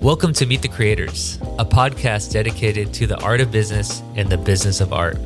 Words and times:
Welcome 0.00 0.32
to 0.34 0.46
Meet 0.46 0.62
the 0.62 0.68
Creators, 0.68 1.38
a 1.58 1.64
podcast 1.64 2.30
dedicated 2.30 2.94
to 2.94 3.08
the 3.08 3.20
art 3.20 3.40
of 3.40 3.50
business 3.50 4.00
and 4.14 4.30
the 4.30 4.38
business 4.38 4.80
of 4.80 4.92
art. 4.92 5.18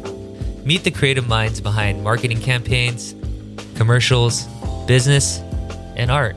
Meet 0.64 0.84
the 0.84 0.90
creative 0.90 1.28
minds 1.28 1.60
behind 1.60 2.02
marketing 2.02 2.40
campaigns, 2.40 3.14
commercials, 3.76 4.46
business, 4.86 5.40
and 5.94 6.10
art. 6.10 6.36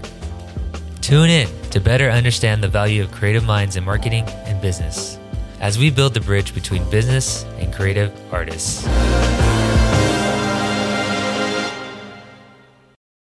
Tune 0.99 1.29
in 1.29 1.47
to 1.69 1.79
better 1.79 2.09
understand 2.09 2.61
the 2.61 2.67
value 2.67 3.03
of 3.03 3.11
creative 3.13 3.45
minds 3.45 3.77
in 3.77 3.85
marketing 3.85 4.25
and 4.43 4.61
business 4.61 5.17
as 5.61 5.79
we 5.79 5.89
build 5.89 6.13
the 6.13 6.19
bridge 6.19 6.53
between 6.53 6.87
business 6.89 7.45
and 7.57 7.73
creative 7.73 8.11
artists. 8.33 8.85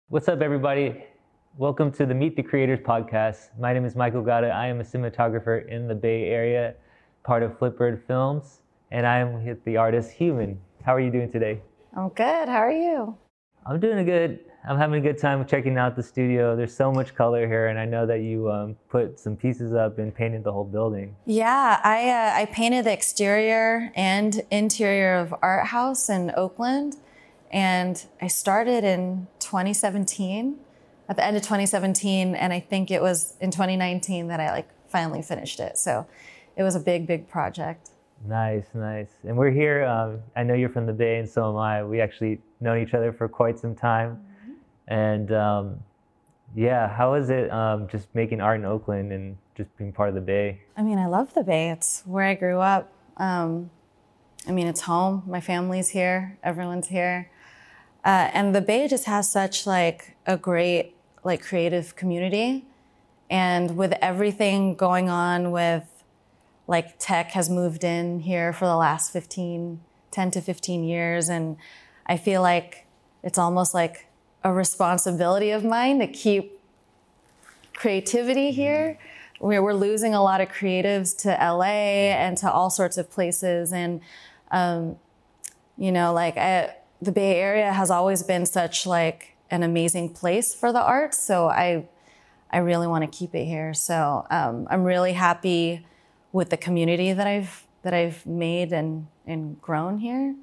What's 0.09 0.27
up, 0.27 0.41
everybody? 0.41 1.05
Welcome 1.59 1.91
to 1.95 2.07
the 2.07 2.15
Meet 2.15 2.37
the 2.37 2.43
Creators 2.45 2.79
podcast. 2.79 3.49
My 3.59 3.73
name 3.73 3.85
is 3.85 3.97
Michael 3.97 4.23
Ogata. 4.23 4.49
I 4.49 4.69
am 4.69 4.79
a 4.81 4.85
cinematographer 4.85 5.67
in 5.67 5.89
the 5.89 5.95
Bay 5.97 6.27
Area, 6.27 6.77
part 7.25 7.43
of 7.43 7.59
Flipbird 7.59 8.01
Films, 8.07 8.61
and 8.93 9.05
I 9.05 9.19
am 9.19 9.45
with 9.45 9.65
the 9.65 9.77
artist 9.77 10.17
Hueman. 10.21 10.57
How 10.85 10.95
are 10.95 11.01
you 11.01 11.11
doing 11.11 11.33
today? 11.33 11.61
I'm 11.97 12.11
good. 12.11 12.49
How 12.49 12.59
are 12.59 12.71
you? 12.71 13.17
I'm 13.67 13.81
doing 13.81 13.99
a 13.99 14.05
good. 14.05 14.39
I'm 14.69 14.79
having 14.79 15.01
a 15.01 15.03
good 15.03 15.19
time 15.19 15.45
checking 15.47 15.77
out 15.77 15.97
the 15.97 16.03
studio. 16.05 16.55
There's 16.55 16.73
so 16.73 16.93
much 16.93 17.17
color 17.17 17.45
here, 17.49 17.67
and 17.67 17.77
I 17.77 17.87
know 17.87 18.07
that 18.07 18.21
you 18.21 18.49
um, 18.53 18.77
put 18.89 19.19
some 19.19 19.35
pieces 19.35 19.75
up 19.75 19.99
and 19.99 20.15
painted 20.15 20.45
the 20.45 20.53
whole 20.53 20.63
building. 20.63 21.17
Yeah, 21.27 21.81
I 21.83 22.09
uh, 22.09 22.41
I 22.41 22.45
painted 22.53 22.85
the 22.85 22.93
exterior 22.93 23.91
and 23.97 24.43
interior 24.53 25.17
of 25.17 25.35
Art 25.43 25.67
House 25.67 26.09
in 26.09 26.31
Oakland, 26.37 26.99
and 27.51 28.07
I 28.23 28.29
started 28.29 28.85
in 28.85 29.27
2017 29.41 30.61
at 31.09 31.17
the 31.17 31.25
end 31.25 31.37
of 31.37 31.43
2017, 31.43 32.35
and 32.35 32.53
I 32.53 32.61
think 32.61 32.91
it 32.91 33.01
was 33.01 33.35
in 33.41 33.51
2019 33.51 34.29
that 34.29 34.41
I 34.41 34.51
like 34.51 34.69
finally 34.89 35.23
finished 35.23 35.61
it. 35.61 35.79
So 35.79 36.07
it 36.57 36.63
was 36.63 36.75
a 36.75 36.81
big, 36.81 37.07
big 37.07 37.29
project. 37.29 37.91
Nice, 38.27 38.67
nice. 38.75 39.11
And 39.25 39.37
we're 39.37 39.51
here. 39.51 39.85
Um, 39.85 40.21
I 40.37 40.43
know 40.43 40.55
you're 40.55 40.69
from 40.69 40.87
the 40.87 40.93
Bay, 40.93 41.19
and 41.19 41.29
so 41.29 41.51
am 41.51 41.57
I. 41.57 41.85
We 41.85 42.01
actually 42.01 42.41
known 42.61 42.83
each 42.83 42.95
other 42.95 43.13
for 43.13 43.29
quite 43.29 43.59
some 43.59 43.75
time, 43.75 44.17
mm-hmm. 44.17 44.53
and 44.89 45.33
um, 45.33 45.81
yeah, 46.55 46.89
how 46.89 47.15
is 47.15 47.31
it 47.31 47.51
um, 47.53 47.87
just 47.89 48.09
making 48.15 48.41
art 48.41 48.59
in 48.59 48.67
Oakland 48.67 49.13
and 49.13 49.37
just 49.55 49.75
being 49.79 49.93
part 49.93 50.09
of 50.09 50.15
the 50.15 50.21
Bay? 50.21 50.61
I 50.77 50.83
mean, 50.83 50.99
I 50.99 51.07
love 51.07 51.33
the 51.35 51.45
Bay. 51.45 51.71
It's 51.71 52.03
where 52.07 52.25
I 52.25 52.35
grew 52.35 52.59
up. 52.59 52.93
Um, 53.17 53.71
I 54.47 54.53
mean, 54.53 54.67
it's 54.67 54.83
home. 54.83 55.23
My 55.27 55.41
family's 55.41 55.91
here. 55.91 56.39
Everyone's 56.43 56.89
here. 56.89 57.31
Uh, 58.05 58.31
and 58.33 58.55
the 58.55 58.61
Bay 58.61 58.89
just 58.89 59.05
has 59.05 59.31
such 59.31 59.67
like 59.67 60.17
a 60.27 60.37
great 60.37 60.95
like 61.29 61.43
creative 61.43 61.95
community. 61.95 62.65
And 63.31 63.77
with 63.77 63.93
everything 64.01 64.75
going 64.75 65.09
on 65.09 65.53
with 65.53 65.85
like 66.67 66.99
tech 66.99 67.31
has 67.33 67.49
moved 67.49 67.85
in 67.85 68.21
here 68.21 68.53
for 68.53 68.65
the 68.65 68.77
last 68.77 69.13
15, 69.13 69.81
10 70.11 70.31
to 70.33 70.41
15 70.41 70.85
years. 70.85 71.29
And 71.29 71.57
I 72.07 72.17
feel 72.17 72.43
like 72.43 72.87
it's 73.23 73.39
almost 73.39 73.75
like 73.75 74.09
a 74.43 74.53
responsibility 74.53 75.51
of 75.51 75.65
mine 75.65 75.99
to 75.99 76.07
keep 76.07 76.59
creativity 77.75 78.51
here. 78.51 78.99
We're 79.41 79.75
losing 79.75 80.15
a 80.15 80.23
lot 80.23 80.41
of 80.41 80.49
creatives 80.49 81.17
to 81.19 81.29
LA 81.29 82.15
and 82.17 82.37
to 82.39 82.51
all 82.51 82.71
sorts 82.71 82.99
of 82.99 83.11
places. 83.11 83.73
And, 83.73 84.01
um, 84.51 84.97
you 85.77 85.93
know, 85.93 86.13
like 86.13 86.37
I, 86.37 86.75
the 87.01 87.13
Bay 87.13 87.37
Area 87.37 87.73
has 87.73 87.91
always 87.91 88.23
been 88.23 88.47
such 88.47 88.87
like 88.87 89.37
an 89.51 89.63
amazing 89.63 90.11
place 90.11 90.55
for 90.55 90.73
the 90.73 90.83
arts. 90.83 91.19
So 91.19 91.49
I, 91.49 91.89
I 92.51 92.59
really 92.59 92.87
want 92.87 93.11
to 93.11 93.19
keep 93.19 93.35
it 93.35 93.45
here. 93.45 93.75
So 93.75 94.27
um, 94.31 94.67
I'm 94.71 94.85
really 94.85 95.13
happy 95.13 95.87
with 96.33 96.51
the 96.51 96.57
community 96.57 97.13
that 97.13 97.27
I've 97.27 97.65
that 97.83 97.95
I've 97.95 98.27
made 98.27 98.73
and 98.73 99.07
and 99.27 99.61
grown 99.61 99.99
here. 99.99 100.35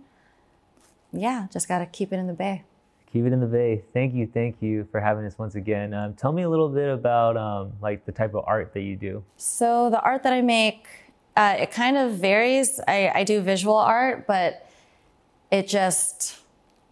Yeah, 1.12 1.48
just 1.52 1.68
got 1.68 1.80
to 1.80 1.86
keep 1.86 2.12
it 2.12 2.18
in 2.18 2.28
the 2.28 2.34
bay. 2.34 2.64
Keep 3.12 3.26
it 3.26 3.34
in 3.34 3.40
the 3.40 3.46
bay. 3.48 3.82
Thank 3.94 4.14
you, 4.14 4.28
thank 4.28 4.62
you 4.62 4.88
for 4.92 5.00
having 5.00 5.26
us 5.26 5.38
once 5.38 5.56
again. 5.56 5.94
Um, 5.94 6.14
tell 6.16 6.34
me 6.34 6.42
a 6.42 6.50
little 6.50 6.68
bit 6.68 6.90
about 6.90 7.38
um, 7.38 7.72
like 7.82 8.06
the 8.06 8.12
type 8.12 8.34
of 8.34 8.44
art 8.46 8.74
that 8.74 8.82
you 8.82 8.98
do. 8.98 9.24
So 9.38 9.90
the 9.90 10.02
art 10.02 10.24
that 10.24 10.34
I 10.34 10.42
make, 10.42 10.86
uh, 11.38 11.56
it 11.60 11.72
kind 11.72 11.96
of 11.96 12.14
varies. 12.14 12.82
I, 12.88 13.12
I 13.16 13.24
do 13.24 13.40
visual 13.40 13.78
art, 13.78 14.28
but 14.28 14.70
it 15.50 15.68
just 15.68 16.42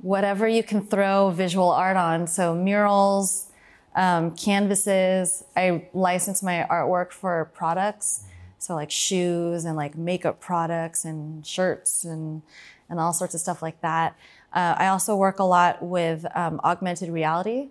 whatever 0.04 0.46
you 0.46 0.62
can 0.62 0.86
throw 0.86 1.30
visual 1.30 1.72
art 1.72 1.96
on. 1.96 2.28
So 2.28 2.54
murals, 2.54 3.50
um, 3.96 4.36
canvases. 4.36 5.46
I 5.56 5.88
license 5.94 6.44
my 6.44 6.68
artwork 6.70 7.14
for 7.14 7.50
products. 7.54 8.26
So 8.60 8.76
like 8.76 8.92
shoes 8.92 9.64
and 9.64 9.78
like 9.78 9.98
makeup 9.98 10.42
products 10.42 11.06
and 11.06 11.46
shirts 11.48 12.04
and, 12.04 12.42
and 12.90 13.00
all 13.00 13.14
sorts 13.14 13.34
of 13.34 13.40
stuff 13.40 13.62
like 13.62 13.80
that. 13.82 14.18
Uh, 14.52 14.76
I 14.78 14.88
also 14.88 15.16
work 15.16 15.40
a 15.40 15.44
lot 15.46 15.82
with 15.82 16.26
um, 16.36 16.60
augmented 16.64 17.10
reality. 17.10 17.70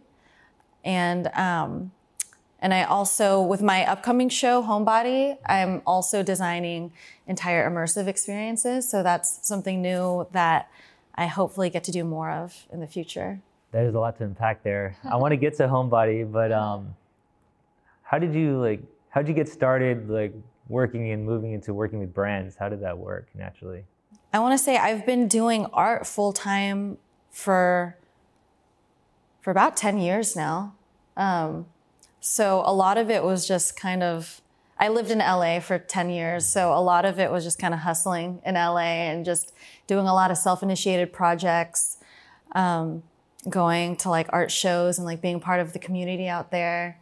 And, 0.84 1.28
um, 1.34 1.93
and 2.60 2.72
I 2.72 2.84
also, 2.84 3.43
with 3.43 3.60
my 3.60 3.84
upcoming 3.84 4.31
show, 4.31 4.62
Homebody, 4.62 5.37
I'm 5.44 5.82
also 5.87 6.22
designing 6.22 6.93
entire 7.26 7.69
immersive 7.69 8.06
experiences. 8.06 8.88
So 8.88 9.03
that's 9.03 9.47
something 9.47 9.82
new 9.82 10.26
that 10.32 10.70
I 11.14 11.26
hopefully 11.26 11.70
get 11.70 11.84
to 11.84 11.92
do 11.92 12.04
more 12.04 12.30
of 12.30 12.66
in 12.72 12.80
the 12.80 12.86
future. 12.86 13.40
There's 13.70 13.94
a 13.94 14.00
lot 14.00 14.18
to 14.18 14.24
unpack 14.24 14.62
there. 14.62 14.96
I 15.08 15.16
want 15.16 15.32
to 15.32 15.36
get 15.36 15.56
to 15.56 15.66
Homebody, 15.66 16.30
but 16.30 16.52
um, 16.52 16.94
how 18.02 18.18
did 18.18 18.34
you 18.34 18.60
like? 18.60 18.82
How 19.08 19.22
did 19.22 19.28
you 19.28 19.34
get 19.34 19.48
started 19.48 20.10
like 20.10 20.34
working 20.68 21.10
and 21.10 21.24
moving 21.24 21.52
into 21.52 21.72
working 21.72 21.98
with 21.98 22.12
brands? 22.12 22.56
How 22.56 22.68
did 22.68 22.80
that 22.82 22.98
work 22.98 23.28
naturally? 23.34 23.84
I 24.32 24.40
want 24.40 24.58
to 24.58 24.62
say 24.62 24.76
I've 24.76 25.06
been 25.06 25.26
doing 25.26 25.66
art 25.72 26.06
full 26.06 26.32
time 26.32 26.98
for 27.30 27.96
for 29.40 29.50
about 29.50 29.76
ten 29.76 29.98
years 29.98 30.36
now. 30.36 30.74
Um, 31.16 31.66
so 32.20 32.62
a 32.66 32.74
lot 32.74 32.98
of 32.98 33.10
it 33.10 33.24
was 33.24 33.48
just 33.48 33.74
kind 33.74 34.02
of 34.02 34.41
I 34.82 34.88
lived 34.88 35.12
in 35.12 35.19
LA 35.19 35.60
for 35.60 35.78
10 35.78 36.10
years, 36.10 36.44
so 36.44 36.72
a 36.72 36.82
lot 36.82 37.04
of 37.04 37.20
it 37.20 37.31
was 37.31 37.44
just 37.44 37.56
kind 37.56 37.72
of 37.72 37.78
hustling 37.78 38.43
in 38.44 38.56
LA 38.56 38.81
and 38.81 39.25
just 39.25 39.53
doing 39.87 40.09
a 40.09 40.12
lot 40.12 40.32
of 40.32 40.37
self 40.37 40.60
initiated 40.60 41.12
projects, 41.12 41.98
um, 42.56 43.04
going 43.48 43.94
to 43.98 44.10
like 44.10 44.26
art 44.31 44.50
shows 44.50 44.98
and 44.98 45.06
like 45.06 45.22
being 45.22 45.38
part 45.38 45.60
of 45.60 45.72
the 45.72 45.78
community 45.78 46.26
out 46.26 46.50
there. 46.50 46.98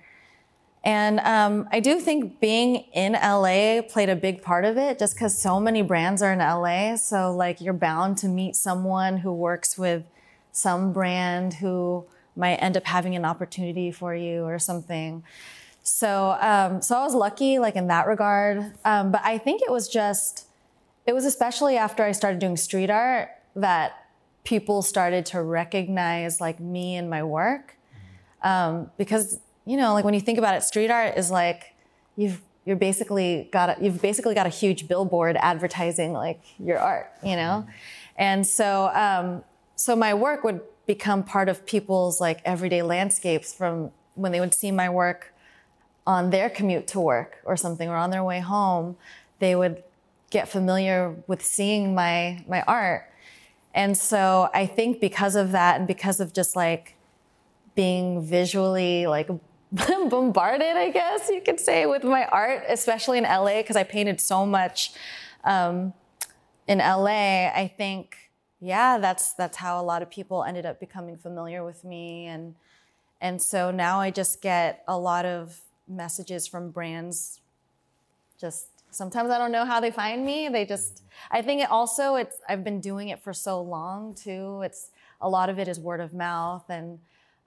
And 0.85 1.21
um, 1.21 1.71
I 1.73 1.81
do 1.81 1.99
think 2.01 2.39
being 2.39 2.85
in 2.93 3.15
LA 3.15 3.81
played 3.81 4.11
a 4.11 4.17
big 4.17 4.43
part 4.43 4.67
of 4.67 4.77
it 4.77 4.99
just 4.99 5.15
because 5.15 5.41
so 5.41 5.59
many 5.59 5.81
brands 5.81 6.21
are 6.21 6.35
in 6.35 6.41
LA. 6.41 6.97
So, 6.97 7.35
like, 7.35 7.63
you're 7.63 7.73
bound 7.73 8.19
to 8.19 8.29
meet 8.29 8.57
someone 8.57 9.17
who 9.17 9.33
works 9.33 9.79
with 9.79 10.05
some 10.53 10.93
brand 10.93 11.55
who 11.55 12.05
might 12.37 12.57
end 12.57 12.77
up 12.77 12.85
having 12.85 13.17
an 13.17 13.25
opportunity 13.25 13.91
for 13.91 14.15
you 14.15 14.43
or 14.43 14.59
something. 14.59 15.23
So, 15.91 16.37
um, 16.41 16.81
so 16.81 16.97
I 16.97 17.03
was 17.03 17.15
lucky, 17.15 17.59
like 17.59 17.77
in 17.77 17.89
that 17.89 18.07
regard. 18.07 18.73
Um, 18.85 19.11
but 19.11 19.23
I 19.25 19.39
think 19.39 19.61
it 19.61 19.71
was 19.71 19.89
just, 19.89 20.47
it 21.07 21.13
was 21.13 21.25
especially 21.25 21.77
after 21.77 22.05
I 22.05 22.13
started 22.13 22.39
doing 22.39 22.57
street 22.57 22.91
art 22.91 23.31
that 23.57 24.07
people 24.45 24.83
started 24.83 25.27
to 25.27 25.43
recognize 25.43 26.41
like 26.41 26.61
me 26.61 26.97
and 26.97 27.11
my 27.11 27.23
work. 27.23 27.77
Um, 28.43 28.91
because 28.97 29.41
you 29.67 29.77
know, 29.77 29.93
like 29.93 30.05
when 30.05 30.15
you 30.15 30.21
think 30.21 30.39
about 30.39 30.55
it, 30.55 30.63
street 30.63 30.91
art 30.91 31.19
is 31.19 31.31
like 31.31 31.75
you've 32.17 32.41
you're 32.65 32.77
basically 32.77 33.49
got 33.53 33.71
a, 33.71 33.85
you've 33.85 34.01
basically 34.01 34.35
got 34.35 34.47
a 34.47 34.51
huge 34.51 34.89
billboard 34.89 35.37
advertising 35.37 36.13
like 36.13 36.41
your 36.59 36.79
art, 36.79 37.11
you 37.23 37.37
know, 37.37 37.67
and 38.17 38.47
so 38.47 38.91
um, 38.95 39.45
so 39.77 39.95
my 39.95 40.15
work 40.15 40.45
would 40.45 40.61
become 40.87 41.23
part 41.23 41.49
of 41.49 41.67
people's 41.67 42.21
like 42.21 42.41
everyday 42.45 42.83
landscapes 42.83 43.53
from 43.53 43.91
when 44.15 44.33
they 44.33 44.41
would 44.41 44.55
see 44.55 44.71
my 44.71 44.89
work 44.89 45.35
on 46.11 46.31
their 46.31 46.51
commute 46.51 46.89
to 46.89 46.99
work 46.99 47.39
or 47.45 47.57
something 47.57 47.89
or 47.89 47.95
on 47.95 48.11
their 48.11 48.25
way 48.25 48.41
home, 48.41 48.97
they 49.39 49.55
would 49.55 49.85
get 50.31 50.49
familiar 50.49 51.15
with 51.29 51.45
seeing 51.45 51.95
my 51.95 52.45
my 52.49 52.63
art. 52.63 53.05
And 53.73 53.97
so 53.97 54.51
I 54.53 54.67
think 54.67 55.01
because 55.01 55.37
of 55.37 55.53
that 55.53 55.79
and 55.79 55.87
because 55.87 56.19
of 56.19 56.33
just 56.33 56.57
like 56.57 56.97
being 57.77 58.23
visually 58.23 59.07
like 59.07 59.29
bombarded, 59.73 60.77
I 60.77 60.91
guess 60.91 61.29
you 61.29 61.41
could 61.41 61.61
say, 61.61 61.87
with 61.87 62.03
my 62.03 62.25
art, 62.27 62.65
especially 62.69 63.19
in 63.19 63.25
LA, 63.25 63.59
because 63.59 63.77
I 63.77 63.85
painted 63.85 64.21
so 64.21 64.45
much 64.45 64.93
um, 65.45 65.95
in 66.67 66.79
LA. 66.79 67.47
I 67.55 67.73
think, 67.77 68.17
yeah, 68.61 68.99
that's 68.99 69.35
that's 69.35 69.59
how 69.59 69.81
a 69.81 69.85
lot 69.85 70.03
of 70.03 70.11
people 70.11 70.43
ended 70.43 70.67
up 70.67 70.81
becoming 70.81 71.17
familiar 71.17 71.65
with 71.65 71.85
me, 71.85 72.27
and 72.27 72.57
and 73.21 73.41
so 73.41 73.71
now 73.71 74.01
I 74.01 74.11
just 74.11 74.43
get 74.43 74.83
a 74.89 74.99
lot 74.99 75.25
of 75.25 75.61
messages 75.91 76.47
from 76.47 76.71
brands 76.71 77.41
just 78.41 78.69
sometimes 78.91 79.31
I 79.31 79.39
don't 79.39 79.53
know 79.53 79.65
how 79.65 79.81
they 79.81 79.91
find 79.91 80.25
me. 80.25 80.49
They 80.49 80.65
just 80.65 81.03
I 81.31 81.43
think 81.43 81.63
it 81.63 81.71
also 81.71 82.15
it's 82.17 82.39
I've 82.49 82.65
been 82.65 82.81
doing 82.81 83.09
it 83.09 83.23
for 83.23 83.33
so 83.33 83.61
long 83.61 84.15
too. 84.15 84.63
It's 84.63 84.89
a 85.21 85.29
lot 85.29 85.51
of 85.51 85.59
it 85.59 85.69
is 85.69 85.79
word 85.79 86.01
of 86.01 86.15
mouth 86.15 86.65
and 86.69 86.99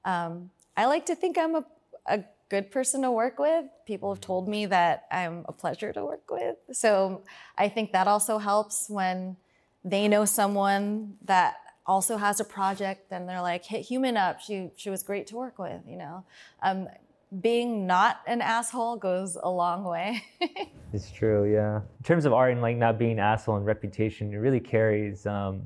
um, 0.05 0.51
I 0.77 0.85
like 0.85 1.05
to 1.07 1.15
think 1.15 1.37
I'm 1.37 1.55
a, 1.55 1.65
a 2.05 2.23
good 2.49 2.71
person 2.71 3.01
to 3.01 3.11
work 3.11 3.39
with. 3.39 3.65
People 3.85 4.13
have 4.13 4.21
told 4.21 4.47
me 4.47 4.65
that 4.67 5.05
I'm 5.11 5.45
a 5.47 5.51
pleasure 5.51 5.91
to 5.93 6.05
work 6.05 6.29
with. 6.29 6.57
So 6.71 7.23
I 7.57 7.69
think 7.69 7.91
that 7.93 8.07
also 8.07 8.37
helps 8.37 8.89
when 8.89 9.37
they 9.83 10.07
know 10.07 10.25
someone 10.25 11.17
that 11.25 11.55
also 11.85 12.17
has 12.17 12.39
a 12.39 12.45
project 12.45 13.11
and 13.11 13.27
they're 13.27 13.41
like, 13.41 13.65
hit 13.65 13.87
Hueman 13.87 14.17
up. 14.17 14.39
She, 14.39 14.71
she 14.75 14.89
was 14.89 15.03
great 15.03 15.27
to 15.27 15.35
work 15.35 15.59
with, 15.59 15.81
you 15.87 15.97
know. 15.97 16.23
Um, 16.61 16.87
being 17.41 17.88
not 17.88 18.21
an 18.27 18.41
asshole 18.41 18.97
goes 18.97 19.38
a 19.41 19.50
long 19.50 19.83
way. 19.83 20.24
it's 20.94 21.12
true, 21.12 21.51
yeah. 21.51 21.77
In 21.77 22.03
terms 22.03 22.25
of 22.25 22.33
art 22.33 22.51
and 22.51 22.62
like 22.62 22.77
not 22.77 23.00
being 23.00 23.13
an 23.13 23.19
asshole 23.19 23.56
and 23.56 23.65
reputation, 23.65 24.33
it 24.33 24.38
really 24.38 24.59
carries. 24.59 25.25
Um, 25.25 25.62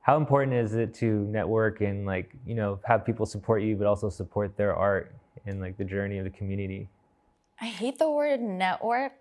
how 0.00 0.16
important 0.16 0.54
is 0.54 0.74
it 0.74 0.94
to 0.94 1.06
network 1.24 1.80
and 1.80 2.06
like 2.06 2.32
you 2.46 2.54
know 2.54 2.78
have 2.84 3.04
people 3.04 3.26
support 3.26 3.62
you, 3.62 3.76
but 3.76 3.86
also 3.86 4.08
support 4.08 4.56
their 4.56 4.74
art 4.74 5.14
and 5.46 5.60
like 5.60 5.76
the 5.76 5.84
journey 5.84 6.18
of 6.18 6.24
the 6.24 6.30
community? 6.30 6.88
I 7.60 7.66
hate 7.66 7.98
the 7.98 8.10
word 8.10 8.40
network, 8.40 9.12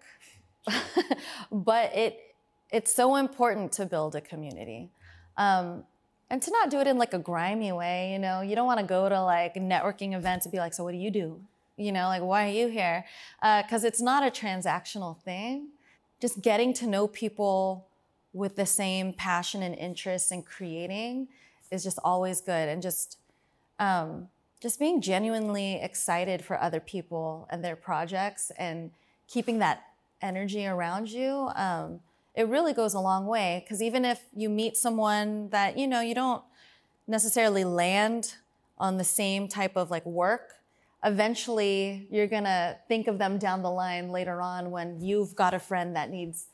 but 1.51 1.95
it 1.95 2.19
it's 2.71 2.93
so 2.93 3.15
important 3.15 3.71
to 3.73 3.85
build 3.85 4.15
a 4.15 4.21
community. 4.21 4.89
Um, 5.37 5.83
and 6.29 6.41
to 6.41 6.51
not 6.51 6.69
do 6.69 6.79
it 6.79 6.87
in 6.87 6.97
like 6.97 7.13
a 7.13 7.19
grimy 7.19 7.71
way, 7.71 8.11
you 8.11 8.19
know, 8.19 8.41
you 8.41 8.55
don't 8.55 8.65
want 8.65 8.79
to 8.79 8.85
go 8.85 9.07
to 9.07 9.21
like 9.21 9.55
networking 9.55 10.15
events 10.15 10.45
and 10.45 10.51
be 10.51 10.57
like, 10.59 10.73
so 10.73 10.83
what 10.83 10.91
do 10.91 10.97
you 10.97 11.09
do? 11.09 11.39
You 11.77 11.91
know, 11.91 12.07
like, 12.07 12.21
why 12.21 12.47
are 12.47 12.51
you 12.51 12.67
here? 12.67 13.05
Because 13.39 13.83
uh, 13.83 13.87
it's 13.87 14.01
not 14.01 14.23
a 14.23 14.31
transactional 14.31 15.17
thing. 15.21 15.69
Just 16.19 16.41
getting 16.41 16.73
to 16.73 16.87
know 16.87 17.07
people 17.07 17.87
with 18.33 18.55
the 18.55 18.65
same 18.65 19.13
passion 19.13 19.61
and 19.61 19.75
interest 19.75 20.31
in 20.31 20.41
creating 20.41 21.27
is 21.71 21.83
just 21.83 21.99
always 22.03 22.41
good. 22.41 22.67
And 22.67 22.81
just, 22.81 23.17
um, 23.79 24.27
just 24.59 24.79
being 24.79 25.01
genuinely 25.01 25.75
excited 25.75 26.43
for 26.43 26.59
other 26.59 26.79
people 26.79 27.47
and 27.51 27.63
their 27.63 27.75
projects 27.75 28.51
and 28.57 28.91
keeping 29.27 29.59
that 29.59 29.83
energy 30.21 30.65
around 30.65 31.09
you. 31.09 31.49
Um, 31.55 31.99
it 32.37 32.47
really 32.47 32.71
goes 32.71 32.93
a 32.93 32.99
long 32.99 33.25
way 33.25 33.61
because 33.65 33.81
even 33.81 34.05
if 34.05 34.21
you 34.35 34.47
meet 34.47 34.77
someone 34.77 35.49
that 35.49 35.77
you 35.77 35.87
know 35.87 36.01
you 36.01 36.13
don't 36.13 36.43
necessarily 37.07 37.63
land 37.63 38.35
on 38.77 38.97
the 38.97 39.03
same 39.03 39.47
type 39.47 39.75
of 39.75 39.89
like 39.89 40.05
work 40.05 40.53
eventually 41.03 42.07
you're 42.11 42.27
going 42.27 42.43
to 42.43 42.77
think 42.87 43.07
of 43.07 43.17
them 43.17 43.37
down 43.37 43.63
the 43.63 43.69
line 43.69 44.11
later 44.11 44.39
on 44.41 44.71
when 44.71 45.01
you've 45.01 45.35
got 45.35 45.53
a 45.53 45.59
friend 45.59 45.95
that 45.95 46.09
needs 46.09 46.47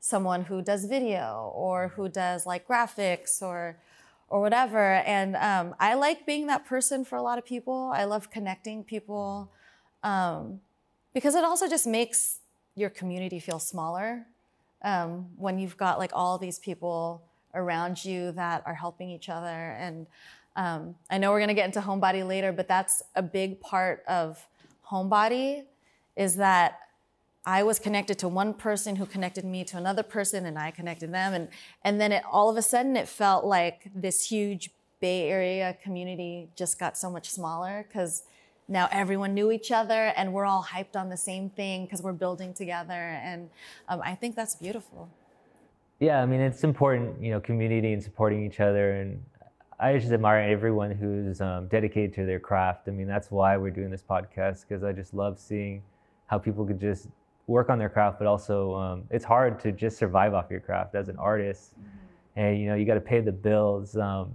someone 0.00 0.44
who 0.44 0.60
does 0.60 0.84
video 0.84 1.50
or 1.54 1.88
who 1.88 2.08
does 2.10 2.44
like 2.44 2.68
graphics 2.68 3.40
or 3.40 3.78
or 4.28 4.40
whatever. 4.40 4.94
And 4.94 5.36
um, 5.36 5.74
i 5.78 5.94
like 5.94 6.26
being 6.26 6.46
that 6.48 6.66
person 6.66 7.04
for 7.04 7.16
a 7.16 7.22
lot 7.22 7.38
of 7.38 7.44
people. 7.44 7.92
I 7.94 8.04
love 8.04 8.30
connecting 8.30 8.82
people 8.82 9.52
um, 10.02 10.60
because 11.12 11.34
it 11.34 11.44
also 11.44 11.68
just 11.68 11.86
makes 11.86 12.40
your 12.74 12.90
community 12.90 13.38
feel 13.38 13.58
smaller 13.58 14.26
um, 14.84 15.26
when 15.36 15.58
you've 15.58 15.76
got 15.76 15.98
like 15.98 16.12
all 16.14 16.38
these 16.38 16.58
people 16.60 17.22
around 17.54 18.04
you 18.04 18.32
that 18.32 18.62
are 18.66 18.74
helping 18.74 19.10
each 19.10 19.28
other. 19.28 19.76
And 19.78 20.06
um, 20.56 20.94
I 21.10 21.18
know 21.18 21.30
we're 21.32 21.40
to 21.48 21.54
get 21.54 21.66
into 21.66 21.80
homebody 21.80 22.26
later, 22.26 22.52
but 22.52 22.68
that's 22.68 23.02
a 23.16 23.22
big 23.22 23.60
part 23.60 24.04
of 24.06 24.46
homebody 24.88 25.64
is 26.16 26.36
that 26.36 26.78
I 27.46 27.62
was 27.62 27.78
connected 27.78 28.18
to 28.20 28.28
one 28.28 28.54
person 28.54 28.96
who 28.96 29.04
connected 29.04 29.44
me 29.44 29.64
to 29.64 29.76
another 29.76 30.02
person, 30.02 30.46
and 30.46 30.58
I 30.58 30.70
connected 30.70 31.12
them, 31.12 31.34
and 31.34 31.48
and 31.82 32.00
then 32.00 32.10
it 32.10 32.22
all 32.30 32.48
of 32.48 32.56
a 32.56 32.62
sudden 32.62 32.96
it 32.96 33.06
felt 33.06 33.44
like 33.44 33.90
this 33.94 34.28
huge 34.28 34.70
Bay 35.00 35.28
Area 35.28 35.76
community 35.82 36.48
just 36.56 36.78
got 36.78 36.96
so 36.96 37.10
much 37.10 37.28
smaller 37.28 37.84
because 37.86 38.22
now 38.68 38.88
everyone 38.90 39.34
knew 39.34 39.50
each 39.50 39.70
other 39.70 40.12
and 40.16 40.32
we're 40.32 40.46
all 40.46 40.64
hyped 40.64 40.96
on 40.96 41.08
the 41.08 41.16
same 41.16 41.50
thing 41.50 41.84
because 41.84 42.02
we're 42.02 42.12
building 42.12 42.54
together. 42.54 42.92
And 42.92 43.50
um, 43.88 44.00
i 44.02 44.14
think 44.14 44.36
that's 44.36 44.54
beautiful. 44.54 45.08
Yeah 46.00 46.22
i 46.22 46.26
mean 46.26 46.40
it's 46.40 46.64
important 46.64 47.22
you 47.22 47.30
know 47.30 47.40
community 47.40 47.92
and 47.92 48.02
supporting 48.02 48.44
each 48.44 48.60
other. 48.60 48.92
And 48.92 49.22
i 49.78 49.96
just 49.98 50.12
admire 50.12 50.48
everyone 50.50 50.92
who's 50.92 51.40
um, 51.40 51.68
dedicated 51.68 52.14
to 52.14 52.24
their 52.24 52.40
craft. 52.40 52.88
I 52.88 52.92
mean 52.92 53.06
that's 53.06 53.30
why 53.30 53.56
we're 53.56 53.70
doing 53.70 53.90
this 53.90 54.02
podcast 54.02 54.64
because 54.66 54.82
i 54.82 54.92
just 54.92 55.14
love 55.14 55.38
seeing 55.38 55.82
how 56.26 56.38
people 56.38 56.64
could 56.64 56.80
just 56.80 57.08
work 57.46 57.68
on 57.68 57.78
their 57.78 57.90
craft 57.90 58.18
but 58.18 58.26
also 58.26 58.74
um, 58.74 59.04
it's 59.10 59.24
hard 59.24 59.60
to 59.60 59.70
just 59.72 59.98
survive 59.98 60.32
off 60.32 60.46
your 60.50 60.60
craft 60.60 60.94
as 60.94 61.08
an 61.08 61.16
artist. 61.18 61.72
Mm-hmm. 61.74 62.40
and 62.40 62.58
you 62.58 62.66
know 62.68 62.74
you 62.74 62.86
got 62.86 62.94
to 62.94 63.00
pay 63.00 63.20
the 63.20 63.32
bills 63.32 63.96
um, 63.98 64.32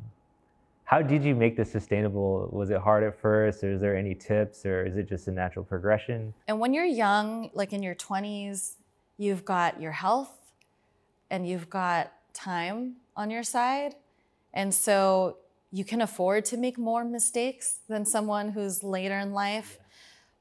how 0.89 1.03
did 1.03 1.23
you 1.23 1.35
make 1.35 1.55
this 1.55 1.71
sustainable? 1.71 2.49
Was 2.51 2.71
it 2.71 2.79
hard 2.79 3.03
at 3.03 3.15
first, 3.15 3.63
or 3.63 3.71
is 3.71 3.79
there 3.79 3.95
any 3.95 4.15
tips, 4.15 4.65
or 4.65 4.83
is 4.87 4.97
it 4.97 5.07
just 5.07 5.27
a 5.27 5.31
natural 5.31 5.63
progression? 5.63 6.33
And 6.47 6.59
when 6.59 6.73
you're 6.73 6.83
young, 6.83 7.51
like 7.53 7.73
in 7.73 7.83
your 7.83 7.93
20s, 7.93 8.73
you've 9.15 9.45
got 9.45 9.79
your 9.79 9.91
health 9.91 10.35
and 11.29 11.47
you've 11.47 11.69
got 11.69 12.11
time 12.33 12.95
on 13.15 13.29
your 13.29 13.43
side. 13.43 13.93
And 14.51 14.73
so 14.73 15.37
you 15.71 15.85
can 15.85 16.01
afford 16.01 16.43
to 16.45 16.57
make 16.57 16.79
more 16.79 17.05
mistakes 17.05 17.81
than 17.87 18.03
someone 18.03 18.49
who's 18.49 18.81
later 18.81 19.19
in 19.19 19.31
life. 19.31 19.77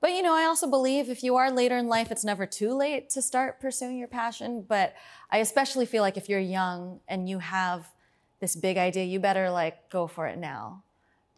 But 0.01 0.13
you 0.13 0.23
know, 0.23 0.33
I 0.33 0.45
also 0.45 0.67
believe 0.67 1.11
if 1.11 1.23
you 1.23 1.37
are 1.37 1.51
later 1.51 1.77
in 1.77 1.89
life, 1.89 2.11
it's 2.11 2.25
never 2.25 2.47
too 2.47 2.73
late 2.73 3.11
to 3.11 3.21
start 3.21 3.61
pursuing 3.61 3.99
your 3.99 4.09
passion. 4.09 4.65
But 4.67 4.95
I 5.31 5.39
especially 5.39 5.85
feel 5.85 6.03
like 6.03 6.17
if 6.17 6.27
you're 6.27 6.41
young 6.41 7.01
and 7.07 7.29
you 7.29 7.39
have 7.41 7.87
this 8.41 8.57
big 8.57 8.77
idea, 8.77 9.05
you 9.05 9.21
better 9.21 9.51
like 9.51 9.91
go 9.91 10.07
for 10.07 10.27
it 10.27 10.39
now. 10.39 10.83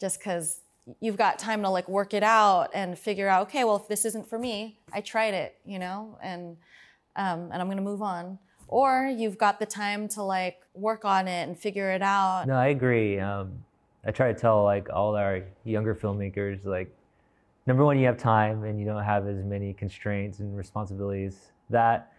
Just 0.00 0.18
because 0.18 0.60
you've 1.00 1.16
got 1.16 1.38
time 1.38 1.62
to 1.62 1.68
like 1.68 1.88
work 1.88 2.14
it 2.14 2.22
out 2.22 2.70
and 2.74 2.98
figure 2.98 3.28
out, 3.28 3.48
okay, 3.48 3.64
well, 3.64 3.76
if 3.76 3.88
this 3.88 4.04
isn't 4.04 4.28
for 4.28 4.38
me, 4.38 4.78
I 4.92 5.00
tried 5.00 5.34
it, 5.34 5.56
you 5.64 5.78
know, 5.78 6.18
and 6.22 6.56
um, 7.16 7.50
and 7.52 7.54
I'm 7.54 7.68
gonna 7.68 7.82
move 7.82 8.02
on. 8.02 8.38
Or 8.68 9.06
you've 9.06 9.36
got 9.36 9.58
the 9.58 9.66
time 9.66 10.08
to 10.08 10.22
like 10.22 10.62
work 10.74 11.04
on 11.04 11.26
it 11.26 11.48
and 11.48 11.58
figure 11.58 11.90
it 11.90 12.02
out. 12.02 12.46
No, 12.46 12.54
I 12.54 12.68
agree. 12.68 13.18
Um, 13.18 13.52
I 14.06 14.12
try 14.12 14.32
to 14.32 14.38
tell 14.38 14.62
like 14.62 14.88
all 14.90 15.16
our 15.16 15.42
younger 15.64 15.94
filmmakers, 15.94 16.64
like, 16.64 16.94
number 17.66 17.84
one, 17.84 17.98
you 17.98 18.06
have 18.06 18.16
time 18.16 18.64
and 18.64 18.78
you 18.78 18.86
don't 18.86 19.02
have 19.02 19.26
as 19.26 19.44
many 19.44 19.72
constraints 19.72 20.38
and 20.38 20.56
responsibilities. 20.56 21.50
That 21.68 22.12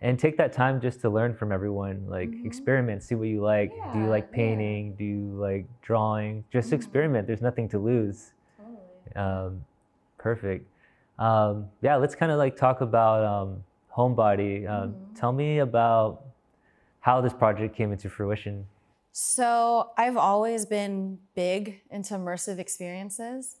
and 0.00 0.18
take 0.18 0.36
that 0.36 0.52
time 0.52 0.80
just 0.80 1.00
to 1.00 1.10
learn 1.10 1.34
from 1.34 1.50
everyone 1.52 2.04
like 2.08 2.30
mm-hmm. 2.30 2.46
experiment 2.46 3.02
see 3.02 3.14
what 3.14 3.28
you 3.28 3.40
like 3.40 3.72
yeah, 3.76 3.92
do 3.92 3.98
you 4.00 4.06
like 4.06 4.30
painting 4.30 4.90
yeah. 4.90 4.98
do 4.98 5.04
you 5.04 5.36
like 5.36 5.66
drawing 5.82 6.44
just 6.52 6.68
mm-hmm. 6.68 6.76
experiment 6.76 7.26
there's 7.26 7.42
nothing 7.42 7.68
to 7.68 7.78
lose 7.78 8.32
totally. 8.56 9.16
um, 9.16 9.64
perfect 10.18 10.66
um, 11.18 11.66
yeah 11.82 11.96
let's 11.96 12.14
kind 12.14 12.30
of 12.30 12.38
like 12.38 12.56
talk 12.56 12.80
about 12.80 13.24
um, 13.24 13.62
homebody 13.94 14.68
um, 14.68 14.90
mm-hmm. 14.90 15.14
tell 15.14 15.32
me 15.32 15.58
about 15.58 16.22
how 17.00 17.20
this 17.20 17.32
project 17.32 17.74
came 17.74 17.92
into 17.92 18.08
fruition 18.08 18.66
so 19.12 19.90
i've 19.96 20.16
always 20.16 20.64
been 20.64 21.18
big 21.34 21.80
into 21.90 22.14
immersive 22.14 22.58
experiences 22.58 23.56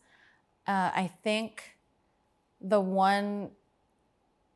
uh, 0.66 0.90
i 0.94 1.10
think 1.22 1.76
the 2.60 2.80
one 2.80 3.50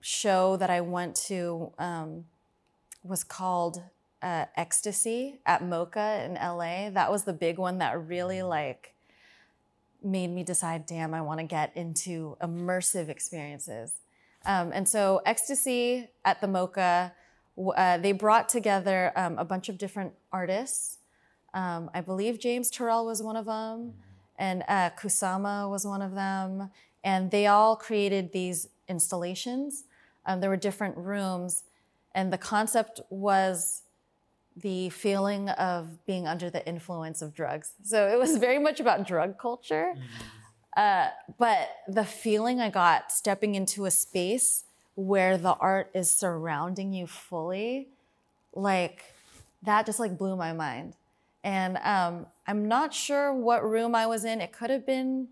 show 0.03 0.57
that 0.57 0.69
I 0.69 0.81
went 0.83 1.15
to 1.29 1.73
um, 1.79 2.25
was 3.03 3.25
called 3.25 3.81
uh, 4.21 4.45
Ecstasy 4.57 5.41
at 5.47 5.63
MoCA 5.63 6.27
in 6.27 6.35
LA. 6.35 6.91
That 6.91 7.11
was 7.11 7.25
the 7.25 7.33
big 7.33 7.57
one 7.57 7.79
that 7.79 8.07
really 8.07 8.43
like 8.43 8.95
made 10.05 10.29
me 10.29 10.43
decide, 10.43 10.87
damn, 10.87 11.15
I 11.15 11.23
want 11.23 11.39
to 11.41 11.47
get 11.47 11.75
into 11.77 12.37
immersive 12.43 13.09
experiences. 13.09 13.95
Um, 14.45 14.73
and 14.75 14.89
so 14.89 15.23
Ecstasy 15.25 16.09
at 16.25 16.41
the 16.41 16.49
MoCA, 16.49 17.13
uh, 17.77 17.99
they 17.99 18.13
brought 18.13 18.49
together 18.49 19.13
um, 19.15 19.39
a 19.39 19.45
bunch 19.45 19.69
of 19.69 19.79
different 19.79 20.13
artists. 20.33 20.99
Um, 21.55 21.91
I 21.95 22.01
believe 22.01 22.41
James 22.41 22.71
Turrell 22.71 23.07
was 23.07 23.23
one 23.23 23.37
of 23.37 23.45
them, 23.45 23.95
and 24.37 24.65
uh, 24.67 24.91
Kusama 24.91 25.71
was 25.71 25.87
one 25.87 26.03
of 26.03 26.15
them, 26.15 26.71
and 27.05 27.31
they 27.31 27.47
all 27.47 27.77
created 27.77 28.33
these 28.33 28.69
installations 28.89 29.85
um, 30.27 30.41
there 30.41 30.51
were 30.51 30.57
different 30.57 30.97
rooms, 30.97 31.65
and 32.15 32.33
the 32.33 32.39
concept 32.39 33.01
was 33.11 33.83
the 34.57 34.91
feeling 34.91 35.49
of 35.51 36.05
being 36.07 36.27
under 36.27 36.51
the 36.51 36.67
influence 36.67 37.23
of 37.23 37.35
drugs. 37.35 37.73
So 37.83 38.09
it 38.09 38.19
was 38.19 38.37
very 38.39 38.59
much 38.59 38.81
about 38.81 39.07
drug 39.07 39.39
culture. 39.39 39.95
Mm-hmm. 39.95 40.81
Uh, 40.81 41.09
but 41.39 41.69
the 41.87 42.05
feeling 42.05 42.61
I 42.61 42.71
got 42.71 43.13
stepping 43.13 43.55
into 43.55 43.85
a 43.85 43.91
space 43.91 44.65
where 44.95 45.37
the 45.37 45.55
art 45.55 45.91
is 45.95 46.11
surrounding 46.11 46.93
you 46.93 47.07
fully, 47.07 47.89
like 48.55 49.05
that 49.63 49.87
just 49.87 50.01
like 50.01 50.19
blew 50.19 50.37
my 50.37 50.53
mind. 50.53 50.95
And 51.45 51.79
um, 51.79 52.27
I'm 52.47 52.69
not 52.69 52.95
sure 52.95 53.35
what 53.35 53.69
room 53.69 53.95
I 53.95 54.07
was 54.07 54.25
in. 54.25 54.41
It 54.41 54.53
could 54.53 54.71
have 54.71 54.87
been 54.87 55.29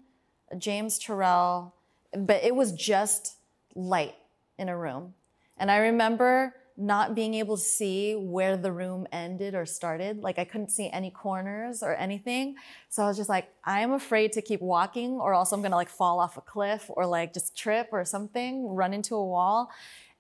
James 0.59 0.99
Turrell, 0.99 1.73
but 2.17 2.43
it 2.43 2.55
was 2.55 2.73
just 2.73 3.37
light 3.75 4.17
in 4.61 4.69
a 4.69 4.77
room. 4.77 5.15
And 5.57 5.71
I 5.71 5.79
remember 5.79 6.55
not 6.77 7.15
being 7.15 7.35
able 7.35 7.57
to 7.57 7.63
see 7.63 8.15
where 8.15 8.57
the 8.57 8.73
room 8.73 9.07
ended 9.13 9.55
or 9.55 9.67
started. 9.67 10.23
Like 10.23 10.39
I 10.39 10.45
couldn't 10.45 10.71
see 10.71 10.89
any 10.91 11.11
corners 11.11 11.83
or 11.83 11.95
anything. 11.95 12.55
So 12.89 13.03
I 13.03 13.07
was 13.07 13.17
just 13.17 13.29
like, 13.29 13.53
I'm 13.65 13.93
afraid 13.93 14.33
to 14.33 14.43
keep 14.43 14.63
walking 14.63 15.13
or 15.13 15.35
else 15.35 15.53
I'm 15.53 15.61
gonna 15.61 15.77
like 15.77 15.91
fall 15.91 16.21
off 16.21 16.37
a 16.39 16.41
cliff 16.41 16.87
or 16.89 17.05
like 17.07 17.35
just 17.35 17.57
trip 17.57 17.89
or 17.93 18.05
something, 18.05 18.75
run 18.75 18.95
into 18.95 19.15
a 19.15 19.25
wall. 19.25 19.71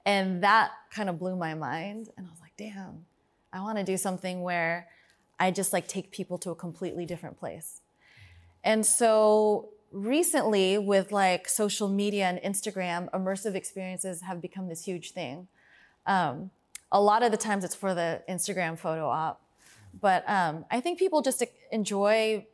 And 0.04 0.42
that 0.42 0.73
kind 0.90 1.09
of 1.09 1.18
blew 1.18 1.37
my 1.37 1.54
mind. 1.54 2.11
And 2.16 2.26
I 2.26 2.30
was 2.30 2.40
like, 2.40 2.56
damn, 2.59 3.06
I 3.52 3.61
wanna 3.61 3.85
do 3.85 3.97
something 3.97 4.42
where 4.42 4.88
I 5.38 5.50
just 5.50 5.73
like 5.73 5.88
take 5.88 6.11
people 6.11 6.37
to 6.38 6.50
a 6.50 6.54
completely 6.54 7.06
different 7.06 7.38
place. 7.38 7.80
And 8.64 8.85
so 8.85 9.70
recently 9.92 10.78
with 10.78 11.12
like 11.12 11.49
social 11.49 11.88
media 11.88 12.26
and 12.26 12.38
Instagram, 12.38 13.11
immersive 13.11 13.54
experiences 13.54 14.23
have 14.23 14.40
become 14.40 14.68
this 14.68 14.85
huge 14.85 15.12
thing. 15.12 15.49
Um, 16.06 16.50
a 16.92 17.00
lot 17.00 17.23
of 17.23 17.30
the 17.30 17.37
times 17.37 17.64
it's 17.64 17.75
for 17.75 17.94
the 17.94 18.23
Instagram 18.28 18.78
photo 18.78 19.09
op, 19.09 19.40
but 20.00 20.28
um, 20.28 20.64
I 20.70 20.80
think 20.80 20.99
people 20.99 21.23
just 21.23 21.42
enjoy 21.70 22.47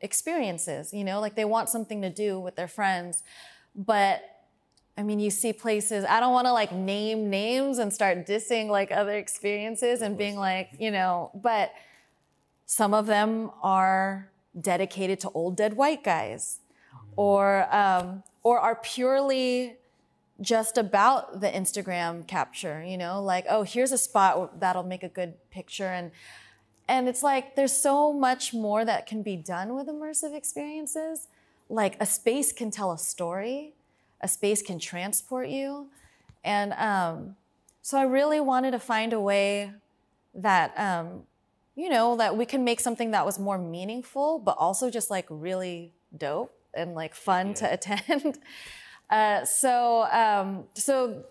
experiences. 0.00 0.92
You 0.92 1.04
know, 1.04 1.20
like 1.20 1.34
they 1.34 1.44
want 1.44 1.68
something 1.68 2.02
to 2.02 2.10
do 2.10 2.38
with 2.38 2.56
their 2.56 2.68
friends, 2.68 3.22
but 3.74 4.22
I 4.96 5.02
mean, 5.02 5.18
you 5.18 5.30
see 5.30 5.52
places, 5.52 6.04
I 6.04 6.20
don't 6.20 6.32
want 6.32 6.46
to 6.46 6.52
like 6.52 6.72
name 6.72 7.30
names 7.30 7.78
and 7.78 7.92
start 7.92 8.26
dissing 8.26 8.68
like 8.68 8.90
other 8.90 9.16
experiences 9.16 10.02
and 10.02 10.18
being 10.18 10.36
like, 10.36 10.70
you 10.78 10.90
know, 10.90 11.30
but 11.34 11.72
some 12.66 12.92
of 12.92 13.06
them 13.06 13.50
are 13.62 14.30
dedicated 14.60 15.20
to 15.20 15.30
old 15.30 15.56
dead 15.56 15.74
white 15.74 16.04
guys 16.04 16.58
or, 17.20 17.68
um, 17.70 18.22
or 18.42 18.58
are 18.58 18.76
purely 18.76 19.76
just 20.40 20.78
about 20.78 21.42
the 21.42 21.48
Instagram 21.48 22.26
capture, 22.26 22.82
you 22.82 22.96
know, 22.96 23.22
like, 23.22 23.44
oh, 23.50 23.62
here's 23.62 23.92
a 23.92 23.98
spot 23.98 24.58
that'll 24.58 24.84
make 24.84 25.02
a 25.02 25.08
good 25.08 25.34
picture. 25.50 25.88
And, 25.88 26.12
and 26.88 27.10
it's 27.10 27.22
like, 27.22 27.56
there's 27.56 27.76
so 27.76 28.14
much 28.14 28.54
more 28.54 28.86
that 28.86 29.06
can 29.06 29.22
be 29.22 29.36
done 29.36 29.74
with 29.74 29.86
immersive 29.86 30.34
experiences. 30.34 31.28
Like 31.68 31.98
a 32.00 32.06
space 32.06 32.52
can 32.52 32.70
tell 32.70 32.90
a 32.90 32.96
story, 32.96 33.74
a 34.22 34.26
space 34.26 34.62
can 34.62 34.78
transport 34.78 35.50
you. 35.50 35.88
And, 36.42 36.72
um, 36.72 37.36
so 37.82 37.98
I 37.98 38.04
really 38.04 38.40
wanted 38.40 38.70
to 38.70 38.78
find 38.78 39.12
a 39.12 39.20
way 39.20 39.72
that, 40.34 40.72
um, 40.78 41.24
you 41.76 41.90
know, 41.90 42.16
that 42.16 42.34
we 42.34 42.46
can 42.46 42.64
make 42.64 42.80
something 42.80 43.10
that 43.10 43.26
was 43.26 43.38
more 43.38 43.58
meaningful, 43.58 44.38
but 44.38 44.56
also 44.58 44.88
just 44.88 45.10
like 45.10 45.26
really 45.28 45.92
dope 46.16 46.56
and 46.74 46.94
like 46.94 47.14
fun 47.14 47.48
yeah. 47.48 47.54
to 47.54 47.72
attend. 47.72 48.38
Uh, 49.10 49.44
so, 49.44 50.04
um, 50.12 50.62
so 50.74 51.24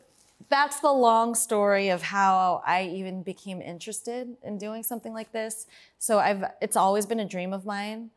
that's 0.49 0.79
the 0.79 0.91
long 0.91 1.35
story 1.35 1.89
of 1.89 2.01
how 2.01 2.61
I 2.65 2.83
even 2.85 3.23
became 3.23 3.61
interested 3.61 4.35
in 4.43 4.57
doing 4.57 4.83
something 4.83 5.13
like 5.13 5.31
this. 5.31 5.67
So 5.97 6.19
I've, 6.19 6.43
it's 6.61 6.75
always 6.75 7.05
been 7.05 7.19
a 7.19 7.25
dream 7.25 7.53
of 7.53 7.65
mine. 7.65 8.09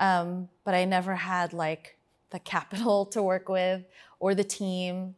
Um, 0.00 0.48
but 0.64 0.74
I 0.74 0.84
never 0.84 1.14
had 1.14 1.52
like 1.52 1.96
the 2.30 2.38
capital 2.38 3.06
to 3.12 3.22
work 3.22 3.48
with 3.48 3.82
or 4.18 4.34
the 4.34 4.44
team. 4.44 5.14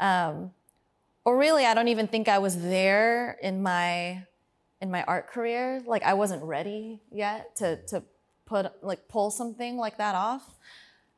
Um, 0.00 0.52
or 1.24 1.36
really, 1.36 1.66
I 1.66 1.74
don't 1.74 1.88
even 1.88 2.06
think 2.06 2.28
I 2.28 2.38
was 2.38 2.60
there 2.62 3.36
in 3.42 3.62
my, 3.62 4.24
in 4.80 4.90
my 4.90 5.02
art 5.04 5.28
career. 5.28 5.82
Like 5.84 6.04
I 6.04 6.14
wasn't 6.14 6.44
ready 6.44 7.00
yet 7.10 7.56
to, 7.56 7.76
to 7.86 8.04
put, 8.44 8.72
like 8.82 9.08
pull 9.08 9.30
something 9.30 9.76
like 9.76 9.98
that 9.98 10.14
off. 10.14 10.56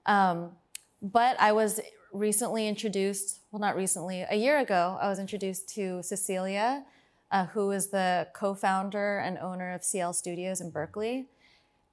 Um, 0.08 0.52
but 1.00 1.38
I 1.38 1.52
was 1.52 1.80
recently 2.12 2.66
introduced, 2.66 3.40
well, 3.52 3.60
not 3.60 3.76
recently, 3.76 4.24
a 4.28 4.34
year 4.34 4.58
ago, 4.58 4.98
I 5.00 5.08
was 5.08 5.18
introduced 5.18 5.68
to 5.74 6.02
Cecilia, 6.02 6.84
uh, 7.30 7.44
who 7.46 7.70
is 7.70 7.88
the 7.88 8.26
co 8.32 8.54
founder 8.54 9.18
and 9.18 9.38
owner 9.38 9.72
of 9.72 9.84
CL 9.84 10.14
Studios 10.14 10.60
in 10.60 10.70
Berkeley. 10.70 11.26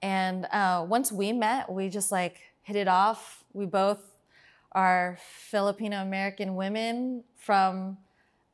And 0.02 0.46
uh, 0.46 0.86
once 0.88 1.12
we 1.12 1.34
met, 1.34 1.72
we 1.72 1.90
just 1.90 2.12
like 2.12 2.38
hit 2.64 2.78
it 2.78 2.88
off. 2.88 3.44
We 3.54 3.66
both 3.66 4.00
are 4.72 5.18
Filipino 5.22 6.02
American 6.02 6.56
women 6.56 7.24
from, 7.36 7.98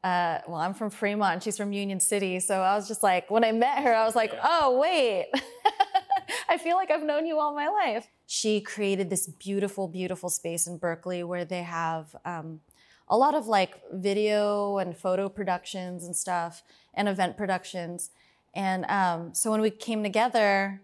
uh, 0.03 0.39
well, 0.47 0.57
I'm 0.57 0.73
from 0.73 0.89
Fremont, 0.89 1.43
she's 1.43 1.57
from 1.57 1.71
Union 1.71 1.99
City. 1.99 2.39
So 2.39 2.61
I 2.61 2.75
was 2.75 2.87
just 2.87 3.03
like, 3.03 3.29
when 3.29 3.43
I 3.43 3.51
met 3.51 3.83
her, 3.83 3.93
I 3.93 4.05
was 4.05 4.15
like, 4.15 4.33
oh, 4.43 4.79
wait. 4.79 5.29
I 6.49 6.57
feel 6.57 6.75
like 6.75 6.91
I've 6.91 7.03
known 7.03 7.25
you 7.25 7.39
all 7.39 7.53
my 7.53 7.67
life. 7.67 8.07
She 8.33 8.61
created 8.61 9.09
this 9.09 9.27
beautiful, 9.27 9.89
beautiful 9.89 10.29
space 10.29 10.65
in 10.65 10.77
Berkeley 10.77 11.21
where 11.21 11.43
they 11.43 11.63
have 11.63 12.15
um, 12.23 12.61
a 13.09 13.17
lot 13.17 13.35
of 13.35 13.47
like 13.47 13.81
video 13.91 14.77
and 14.77 14.97
photo 14.97 15.27
productions 15.27 16.05
and 16.05 16.15
stuff 16.15 16.63
and 16.93 17.09
event 17.09 17.35
productions. 17.35 18.09
And 18.55 18.85
um, 18.85 19.33
so 19.33 19.51
when 19.51 19.59
we 19.59 19.69
came 19.69 20.01
together, 20.01 20.79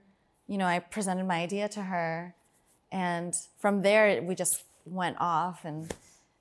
you 0.46 0.58
know, 0.58 0.66
I 0.66 0.80
presented 0.80 1.26
my 1.26 1.38
idea 1.38 1.70
to 1.70 1.84
her, 1.84 2.36
and 2.92 3.34
from 3.60 3.82
there 3.82 4.22
we 4.22 4.36
just 4.36 4.66
went 4.86 5.16
off 5.18 5.64
and 5.64 5.96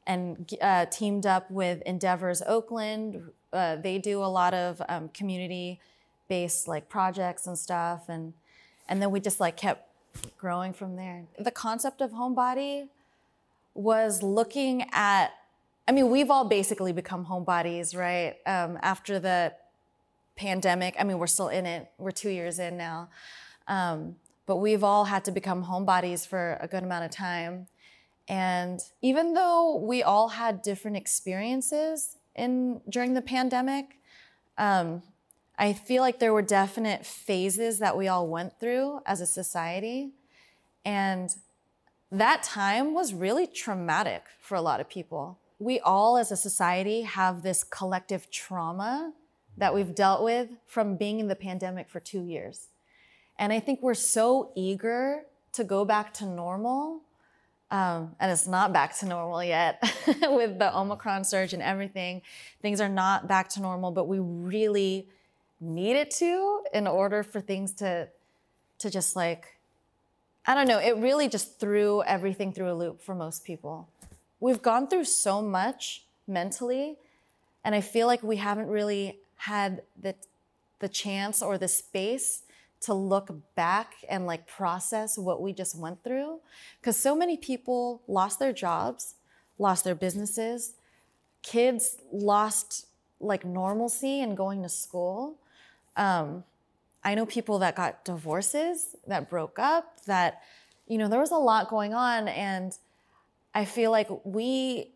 and 0.08 0.52
uh, 0.60 0.86
teamed 0.86 1.24
up 1.24 1.48
with 1.52 1.82
Endeavors 1.86 2.42
Oakland. 2.48 3.30
Uh, 3.52 3.76
they 3.76 3.98
do 3.98 4.24
a 4.24 4.26
lot 4.40 4.54
of 4.54 4.82
um, 4.88 5.08
community 5.10 5.78
based 6.26 6.66
like 6.66 6.88
projects 6.88 7.46
and 7.46 7.56
stuff, 7.56 8.08
and 8.08 8.32
and 8.88 9.00
then 9.00 9.12
we 9.12 9.20
just 9.20 9.38
like 9.38 9.56
kept 9.56 9.86
growing 10.38 10.72
from 10.72 10.96
there. 10.96 11.24
The 11.38 11.50
concept 11.50 12.00
of 12.00 12.12
homebody 12.12 12.88
was 13.74 14.22
looking 14.22 14.86
at, 14.92 15.32
I 15.86 15.92
mean, 15.92 16.10
we've 16.10 16.30
all 16.30 16.48
basically 16.48 16.92
become 16.92 17.26
homebodies, 17.26 17.96
right? 17.96 18.36
Um, 18.46 18.78
after 18.82 19.18
the 19.18 19.52
pandemic, 20.36 20.96
I 20.98 21.04
mean, 21.04 21.18
we're 21.18 21.26
still 21.26 21.48
in 21.48 21.66
it. 21.66 21.90
We're 21.98 22.10
two 22.10 22.30
years 22.30 22.58
in 22.58 22.76
now. 22.76 23.08
Um, 23.68 24.16
but 24.46 24.56
we've 24.56 24.84
all 24.84 25.04
had 25.04 25.24
to 25.24 25.32
become 25.32 25.64
homebodies 25.64 26.26
for 26.26 26.56
a 26.60 26.68
good 26.68 26.82
amount 26.82 27.04
of 27.04 27.10
time. 27.10 27.66
And 28.28 28.80
even 29.02 29.34
though 29.34 29.76
we 29.76 30.02
all 30.02 30.28
had 30.28 30.62
different 30.62 30.96
experiences 30.96 32.16
in 32.34 32.80
during 32.88 33.14
the 33.14 33.22
pandemic, 33.22 33.98
um, 34.58 35.02
I 35.58 35.72
feel 35.72 36.02
like 36.02 36.18
there 36.18 36.32
were 36.32 36.42
definite 36.42 37.06
phases 37.06 37.78
that 37.78 37.96
we 37.96 38.08
all 38.08 38.28
went 38.28 38.60
through 38.60 39.00
as 39.06 39.20
a 39.20 39.26
society. 39.26 40.12
And 40.84 41.34
that 42.12 42.42
time 42.42 42.94
was 42.94 43.14
really 43.14 43.46
traumatic 43.46 44.24
for 44.40 44.54
a 44.54 44.60
lot 44.60 44.80
of 44.80 44.88
people. 44.88 45.38
We 45.58 45.80
all 45.80 46.18
as 46.18 46.30
a 46.30 46.36
society 46.36 47.02
have 47.02 47.42
this 47.42 47.64
collective 47.64 48.30
trauma 48.30 49.12
that 49.56 49.74
we've 49.74 49.94
dealt 49.94 50.22
with 50.22 50.50
from 50.66 50.96
being 50.96 51.18
in 51.20 51.28
the 51.28 51.34
pandemic 51.34 51.88
for 51.88 52.00
two 52.00 52.22
years. 52.22 52.68
And 53.38 53.52
I 53.52 53.60
think 53.60 53.80
we're 53.82 53.94
so 53.94 54.52
eager 54.54 55.22
to 55.52 55.64
go 55.64 55.84
back 55.84 56.12
to 56.14 56.26
normal. 56.26 57.00
Um, 57.70 58.14
and 58.20 58.30
it's 58.30 58.46
not 58.46 58.72
back 58.72 58.96
to 58.98 59.06
normal 59.06 59.42
yet 59.42 59.82
with 60.22 60.58
the 60.58 60.70
Omicron 60.78 61.24
surge 61.24 61.54
and 61.54 61.62
everything. 61.62 62.22
Things 62.62 62.80
are 62.80 62.88
not 62.88 63.26
back 63.26 63.48
to 63.50 63.60
normal, 63.60 63.90
but 63.90 64.06
we 64.06 64.18
really 64.20 65.08
needed 65.60 66.10
to 66.10 66.62
in 66.72 66.86
order 66.86 67.22
for 67.22 67.40
things 67.40 67.72
to 67.72 68.08
to 68.78 68.90
just 68.90 69.16
like 69.16 69.58
I 70.48 70.54
don't 70.54 70.68
know, 70.68 70.78
it 70.78 70.96
really 70.98 71.28
just 71.28 71.58
threw 71.58 72.04
everything 72.04 72.52
through 72.52 72.70
a 72.70 72.74
loop 72.74 73.02
for 73.02 73.16
most 73.16 73.44
people. 73.44 73.88
We've 74.38 74.62
gone 74.62 74.86
through 74.86 75.06
so 75.06 75.42
much 75.42 76.04
mentally 76.28 76.96
and 77.64 77.74
I 77.74 77.80
feel 77.80 78.06
like 78.06 78.22
we 78.22 78.36
haven't 78.36 78.68
really 78.68 79.18
had 79.36 79.82
the 80.00 80.14
the 80.78 80.88
chance 80.88 81.42
or 81.42 81.56
the 81.58 81.68
space 81.68 82.42
to 82.82 82.94
look 82.94 83.30
back 83.54 83.94
and 84.08 84.26
like 84.26 84.46
process 84.46 85.16
what 85.16 85.40
we 85.40 85.52
just 85.52 85.76
went 85.76 86.04
through 86.04 86.38
because 86.80 86.96
so 86.96 87.16
many 87.16 87.36
people 87.36 88.02
lost 88.06 88.38
their 88.38 88.52
jobs, 88.52 89.14
lost 89.58 89.84
their 89.84 89.94
businesses, 89.94 90.74
kids 91.42 91.96
lost 92.12 92.86
like 93.20 93.44
normalcy 93.44 94.20
and 94.20 94.36
going 94.36 94.62
to 94.62 94.68
school. 94.68 95.36
Um, 95.96 96.44
I 97.04 97.14
know 97.14 97.24
people 97.24 97.60
that 97.60 97.76
got 97.76 98.04
divorces, 98.04 98.96
that 99.06 99.30
broke 99.30 99.58
up, 99.58 100.04
that, 100.06 100.42
you 100.86 100.98
know, 100.98 101.08
there 101.08 101.20
was 101.20 101.30
a 101.30 101.36
lot 101.36 101.68
going 101.68 101.94
on. 101.94 102.28
And 102.28 102.76
I 103.54 103.64
feel 103.64 103.90
like 103.90 104.08
we, 104.24 104.90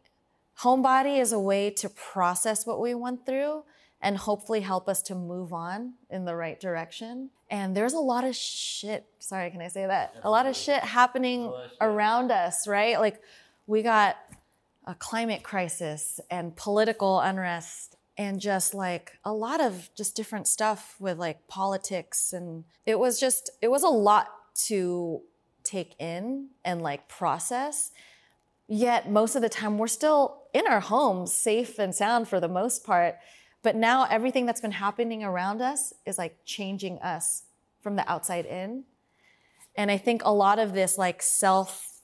homebody 0.61 1.21
is 1.21 1.33
a 1.33 1.39
way 1.39 1.71
to 1.71 1.89
process 1.89 2.67
what 2.67 2.81
we 2.81 2.95
went 2.95 3.25
through 3.27 3.63
and 4.03 4.17
hopefully 4.17 4.61
help 4.61 4.89
us 4.89 5.03
to 5.03 5.15
move 5.15 5.53
on 5.53 5.95
in 6.09 6.25
the 6.25 6.35
right 6.35 6.59
direction. 6.59 7.31
And 7.51 7.77
there's 7.77 7.93
a 7.93 7.99
lot 8.01 8.25
of 8.25 8.35
shit, 8.35 9.07
sorry, 9.19 9.51
can 9.51 9.61
I 9.61 9.69
say 9.69 9.87
that? 9.87 10.15
A 10.23 10.31
lot 10.31 10.47
of 10.47 10.57
shit 10.57 10.83
happening 10.83 11.53
around 11.81 12.33
us, 12.33 12.67
right? 12.67 12.99
Like 12.99 13.21
we 13.67 13.83
got 13.83 14.17
a 14.87 14.95
climate 14.95 15.43
crisis 15.43 16.19
and 16.31 16.57
political 16.57 17.21
unrest 17.21 17.97
and 18.19 18.41
just 18.41 18.75
like 18.75 19.19
a 19.25 19.33
lot 19.33 19.61
of 19.61 19.91
just 19.97 20.17
different 20.17 20.47
stuff 20.47 20.97
with 20.99 21.19
like 21.19 21.47
politics 21.49 22.33
and 22.33 22.65
it 22.87 22.99
was 22.99 23.19
just 23.21 23.51
it 23.63 23.69
was 23.69 23.83
a 23.83 23.89
lot 23.89 24.29
to 24.55 25.21
take 25.65 25.95
in 25.99 26.49
and 26.65 26.83
like 26.83 27.09
process 27.09 27.93
yet 28.67 29.11
most 29.11 29.37
of 29.37 29.43
the 29.43 29.49
time 29.49 29.79
we're 29.79 29.87
still 29.87 30.43
in 30.53 30.67
our 30.67 30.81
homes 30.81 31.33
safe 31.33 31.79
and 31.79 31.95
sound 31.95 32.29
for 32.29 32.41
the 32.41 32.49
most 32.49 32.85
part 32.85 33.17
But 33.63 33.77
now 33.77 34.05
everything 34.05 34.47
that's 34.47 34.61
been 34.61 34.73
happening 34.73 35.23
around 35.23 35.61
us 35.61 35.93
is 36.07 36.17
like 36.19 36.39
changing 36.45 36.99
us 37.01 37.43
from 37.81 37.97
the 37.97 38.11
outside 38.11 38.47
in. 38.47 38.85
And 39.77 39.91
I 39.91 39.99
think 39.99 40.23
a 40.25 40.33
lot 40.33 40.59
of 40.59 40.73
this 40.73 40.97
like 40.97 41.23
self 41.23 42.01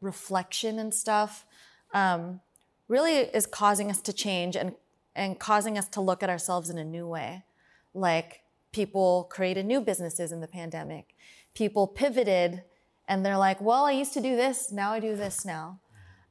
reflection 0.00 0.78
and 0.78 0.92
stuff 0.92 1.46
um, 1.92 2.40
really 2.88 3.14
is 3.14 3.46
causing 3.46 3.90
us 3.90 4.00
to 4.02 4.12
change 4.12 4.56
and, 4.56 4.74
and 5.14 5.38
causing 5.38 5.78
us 5.78 5.88
to 5.88 6.00
look 6.00 6.22
at 6.22 6.30
ourselves 6.30 6.70
in 6.70 6.78
a 6.78 6.84
new 6.84 7.06
way. 7.06 7.44
Like 7.94 8.42
people 8.72 9.28
created 9.30 9.66
new 9.66 9.80
businesses 9.80 10.32
in 10.32 10.40
the 10.40 10.48
pandemic. 10.48 11.14
People 11.54 11.86
pivoted 11.86 12.62
and 13.06 13.24
they're 13.24 13.38
like, 13.38 13.60
well, 13.60 13.84
I 13.84 13.92
used 13.92 14.12
to 14.14 14.20
do 14.20 14.34
this. 14.36 14.72
Now 14.72 14.92
I 14.92 15.00
do 15.00 15.14
this 15.14 15.44
now. 15.44 15.80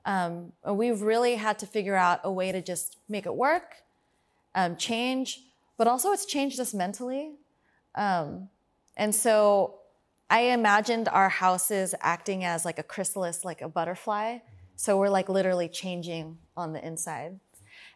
Um, 0.06 0.52
we've 0.70 1.02
really 1.02 1.36
had 1.36 1.60
to 1.60 1.66
figure 1.66 1.96
out 1.96 2.20
a 2.24 2.32
way 2.32 2.52
to 2.52 2.62
just 2.62 2.98
make 3.08 3.26
it 3.26 3.34
work, 3.34 3.76
um, 4.54 4.76
change, 4.76 5.42
but 5.78 5.88
also 5.88 6.12
it's 6.12 6.26
changed 6.26 6.60
us 6.60 6.74
mentally. 6.74 7.36
Um, 7.96 8.50
and 8.98 9.16
so 9.16 9.76
I 10.30 10.42
imagined 10.42 11.08
our 11.08 11.30
houses 11.30 11.96
acting 12.02 12.44
as 12.44 12.66
like 12.66 12.80
a 12.80 12.84
chrysalis, 12.84 13.46
like 13.46 13.62
a 13.62 13.70
butterfly. 13.70 14.40
So 14.76 14.98
we're 14.98 15.10
like 15.10 15.30
literally 15.30 15.70
changing 15.70 16.38
on 16.58 16.74
the 16.74 16.86
inside. 16.86 17.40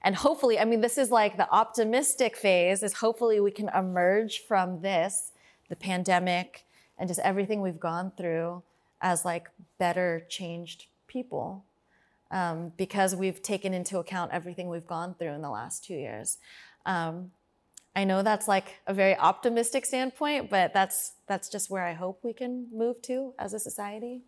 And 0.04 0.16
hopefully, 0.16 0.60
I 0.60 0.66
mean, 0.66 0.82
this 0.82 0.98
is 0.98 1.12
like 1.12 1.38
the 1.38 1.50
optimistic 1.52 2.36
phase 2.38 2.84
is 2.84 2.94
hopefully 2.94 3.40
we 3.40 3.52
can 3.52 3.70
emerge 3.70 4.40
from 4.40 4.82
this, 4.82 5.32
the 5.70 5.76
pandemic 5.76 6.66
and 6.98 7.08
just 7.08 7.20
everything 7.22 7.62
we've 7.62 7.80
gone 7.80 8.12
through 8.16 8.64
as 9.02 9.26
like 9.26 9.50
better 9.78 10.26
changed 10.30 10.86
people. 11.08 11.64
Um, 12.30 12.74
because 12.76 13.16
we've 13.16 13.42
taken 13.42 13.74
into 13.74 14.00
account 14.00 14.34
everything 14.34 14.68
we've 14.68 14.88
gone 14.88 15.16
through 15.18 15.32
in 15.32 15.42
the 15.42 15.50
last 15.50 15.86
two 15.86 15.94
years. 15.94 16.38
Um, 16.86 17.32
I 17.96 18.04
know 18.04 18.22
that's 18.22 18.48
like 18.48 18.76
a 18.86 18.94
very 18.94 19.18
optimistic 19.18 19.86
standpoint, 19.86 20.52
but 20.52 20.72
that's 20.74 21.14
that's 21.26 21.50
just 21.50 21.72
where 21.72 21.84
I 21.84 21.94
hope 21.94 22.20
we 22.24 22.32
can 22.32 22.68
move 22.72 23.02
to 23.04 23.34
as 23.40 23.54
a 23.54 23.60
society. 23.60 24.22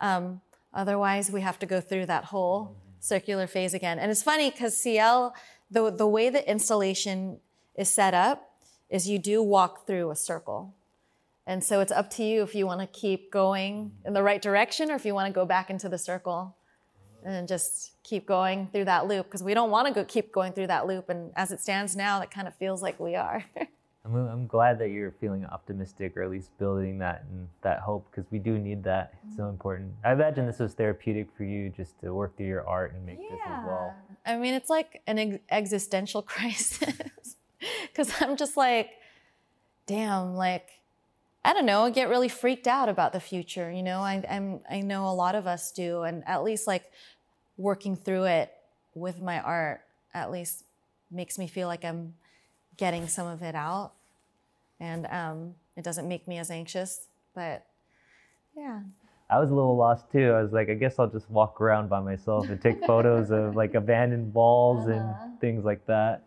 Um, 0.00 0.42
otherwise, 0.72 1.30
we 1.30 1.40
have 1.40 1.58
to 1.58 1.66
go 1.66 1.80
through 1.80 2.06
that 2.06 2.26
whole 2.26 2.76
circular 3.00 3.46
phase 3.46 3.74
again. 3.74 3.98
And 3.98 4.10
it's 4.10 4.22
funny 4.22 4.50
because 4.50 4.76
CL, 4.76 5.34
the 5.70 5.90
the 5.90 6.06
way 6.06 6.30
the 6.30 6.48
installation 6.48 7.40
is 7.74 7.88
set 7.88 8.14
up 8.14 8.50
is 8.88 9.08
you 9.08 9.18
do 9.18 9.42
walk 9.42 9.86
through 9.86 10.10
a 10.10 10.16
circle. 10.16 10.74
And 11.46 11.64
so 11.64 11.80
it's 11.80 11.90
up 11.90 12.10
to 12.10 12.22
you 12.22 12.42
if 12.42 12.54
you 12.54 12.66
want 12.66 12.80
to 12.80 12.86
keep 12.86 13.32
going 13.32 13.92
in 14.04 14.12
the 14.12 14.22
right 14.22 14.40
direction 14.40 14.90
or 14.90 14.94
if 14.94 15.04
you 15.04 15.14
want 15.14 15.26
to 15.26 15.32
go 15.32 15.44
back 15.44 15.70
into 15.70 15.88
the 15.88 15.98
circle 15.98 16.54
and 17.24 17.48
just 17.48 17.92
keep 18.02 18.26
going 18.26 18.68
through 18.72 18.84
that 18.84 19.06
loop 19.06 19.26
because 19.26 19.42
we 19.42 19.54
don't 19.54 19.70
want 19.70 19.88
to 19.88 19.92
go 19.92 20.04
keep 20.04 20.32
going 20.32 20.52
through 20.52 20.68
that 20.68 20.86
loop. 20.86 21.08
And 21.08 21.32
as 21.36 21.50
it 21.50 21.60
stands 21.60 21.96
now, 21.96 22.20
it 22.20 22.30
kind 22.30 22.46
of 22.46 22.54
feels 22.54 22.82
like 22.82 23.00
we 23.00 23.16
are. 23.16 23.44
I'm, 24.14 24.28
I'm 24.28 24.46
glad 24.46 24.78
that 24.80 24.88
you're 24.88 25.12
feeling 25.12 25.44
optimistic 25.46 26.16
or 26.16 26.22
at 26.22 26.30
least 26.30 26.56
building 26.58 26.98
that 26.98 27.24
and 27.30 27.48
that 27.62 27.80
hope 27.80 28.06
because 28.10 28.30
we 28.30 28.38
do 28.38 28.58
need 28.58 28.82
that. 28.84 29.14
It's 29.26 29.36
so 29.36 29.42
mm-hmm. 29.42 29.50
important. 29.50 29.92
I 30.04 30.12
imagine 30.12 30.46
this 30.46 30.58
was 30.58 30.74
therapeutic 30.74 31.28
for 31.36 31.44
you 31.44 31.70
just 31.70 31.98
to 32.00 32.12
work 32.12 32.36
through 32.36 32.46
your 32.46 32.66
art 32.66 32.94
and 32.94 33.04
make 33.06 33.18
yeah. 33.20 33.30
this 33.30 33.40
as 33.46 33.66
well. 33.66 33.94
I 34.26 34.36
mean, 34.36 34.54
it's 34.54 34.70
like 34.70 35.02
an 35.06 35.18
ex- 35.18 35.42
existential 35.50 36.22
crisis 36.34 37.36
because 37.86 38.12
I'm 38.20 38.36
just 38.36 38.56
like, 38.56 38.90
damn, 39.86 40.34
like 40.34 40.68
I 41.44 41.54
don't 41.54 41.66
know, 41.66 41.84
I 41.84 41.90
get 41.90 42.08
really 42.08 42.28
freaked 42.28 42.66
out 42.66 42.88
about 42.88 43.12
the 43.12 43.20
future. 43.20 43.70
You 43.70 43.82
know, 43.82 44.00
I, 44.00 44.22
I'm, 44.28 44.60
I 44.70 44.80
know 44.80 45.06
a 45.06 45.14
lot 45.14 45.34
of 45.34 45.46
us 45.46 45.72
do, 45.72 46.02
and 46.02 46.22
at 46.26 46.44
least 46.44 46.66
like 46.66 46.84
working 47.56 47.96
through 47.96 48.24
it 48.24 48.52
with 48.94 49.22
my 49.22 49.40
art, 49.40 49.80
at 50.12 50.30
least 50.30 50.64
makes 51.10 51.38
me 51.38 51.46
feel 51.46 51.66
like 51.66 51.84
I'm 51.84 52.14
getting 52.76 53.08
some 53.08 53.26
of 53.26 53.42
it 53.42 53.54
out, 53.54 53.92
and 54.80 55.06
um, 55.06 55.54
it 55.76 55.84
doesn't 55.84 56.08
make 56.08 56.26
me 56.26 56.38
as 56.38 56.50
anxious. 56.50 57.06
But 57.34 57.64
yeah. 58.56 58.80
I 59.28 59.38
was 59.38 59.50
a 59.50 59.54
little 59.54 59.76
lost 59.76 60.10
too. 60.10 60.32
I 60.32 60.42
was 60.42 60.52
like, 60.52 60.68
I 60.68 60.74
guess 60.74 60.98
I'll 60.98 61.06
just 61.06 61.30
walk 61.30 61.60
around 61.60 61.88
by 61.88 62.00
myself 62.00 62.48
and 62.48 62.60
take 62.60 62.84
photos 62.84 63.30
of 63.30 63.54
like 63.62 63.74
abandoned 63.74 64.34
walls 64.34 64.88
uh-huh. 64.88 64.98
and 64.98 65.40
things 65.40 65.64
like 65.64 65.86
that. 65.86 66.24